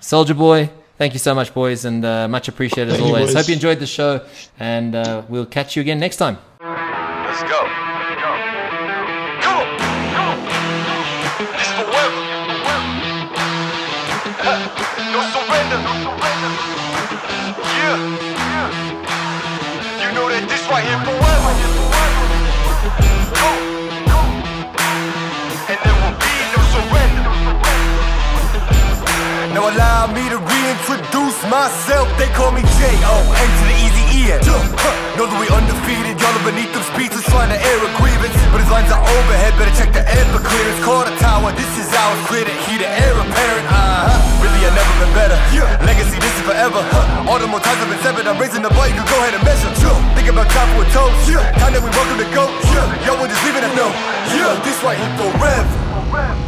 [0.00, 3.26] Soldier Boy, thank you so much, boys, and uh, much appreciated as Thank always.
[3.26, 3.34] boys.
[3.34, 4.24] Hope you enjoyed the show,
[4.58, 6.38] and uh, we'll catch you again next time.
[7.32, 7.64] Let's go.
[9.40, 9.66] Come on.
[10.12, 10.36] Come on.
[11.56, 12.20] This forever.
[15.16, 15.78] no surrender.
[15.80, 16.52] No surrender.
[17.72, 17.96] Yeah.
[19.96, 21.52] You know that this right here forever.
[23.40, 23.48] Go.
[24.12, 24.20] Go.
[25.72, 27.24] And there will be no surrender.
[29.56, 32.12] Now allow me to reintroduce myself.
[32.18, 33.16] They call me J.O.
[33.32, 33.81] To the
[34.30, 34.44] end.
[35.18, 38.32] Know that we undefeated, y'all are beneath them speeches trying to air a grievance.
[38.48, 40.80] But his lines are overhead, better check the air for clearance.
[40.86, 43.66] Call the tower, this is our credit, he the heir apparent.
[43.68, 45.38] Uh huh, really I never been better.
[45.84, 46.80] Legacy, this is forever.
[47.28, 49.36] All the more times I've been severed, I'm raising the bar, you can go ahead
[49.36, 49.68] and measure.
[50.16, 51.28] Think about time for a toast,
[51.60, 52.48] time that we welcome to go.
[53.04, 53.70] Y'all were just leaving a
[54.32, 56.41] Yeah, This right here forever.